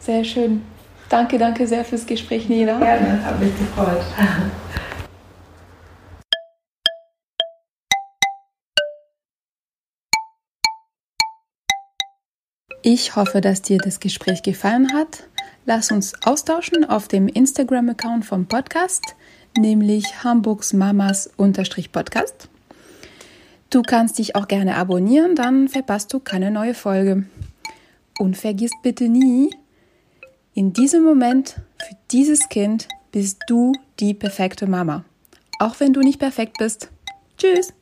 Sehr 0.00 0.24
schön. 0.24 0.62
Danke, 1.08 1.38
danke 1.38 1.66
sehr 1.66 1.84
fürs 1.84 2.04
Gespräch, 2.04 2.48
Nina. 2.48 2.78
Gerne, 2.78 3.24
habe 3.24 3.44
mich 3.44 3.56
gefreut. 3.56 4.02
Ich 12.82 13.16
hoffe, 13.16 13.40
dass 13.40 13.62
dir 13.62 13.78
das 13.78 14.00
Gespräch 14.00 14.42
gefallen 14.42 14.92
hat. 14.94 15.24
Lass 15.66 15.90
uns 15.90 16.14
austauschen 16.24 16.88
auf 16.88 17.06
dem 17.06 17.28
Instagram-Account 17.28 18.24
vom 18.24 18.46
Podcast 18.46 19.14
nämlich 19.58 20.24
Hamburgs 20.24 20.72
Mamas 20.72 21.30
Podcast. 21.92 22.48
Du 23.70 23.82
kannst 23.82 24.18
dich 24.18 24.34
auch 24.34 24.48
gerne 24.48 24.76
abonnieren, 24.76 25.34
dann 25.34 25.68
verpasst 25.68 26.12
du 26.12 26.20
keine 26.20 26.50
neue 26.50 26.74
Folge. 26.74 27.24
Und 28.18 28.36
vergiss 28.36 28.72
bitte 28.82 29.08
nie, 29.08 29.50
in 30.54 30.72
diesem 30.72 31.04
Moment 31.04 31.56
für 31.78 31.96
dieses 32.10 32.48
Kind 32.48 32.88
bist 33.12 33.38
du 33.46 33.72
die 34.00 34.14
perfekte 34.14 34.66
Mama. 34.66 35.04
Auch 35.60 35.78
wenn 35.80 35.92
du 35.92 36.00
nicht 36.00 36.18
perfekt 36.18 36.56
bist. 36.58 36.90
Tschüss! 37.36 37.77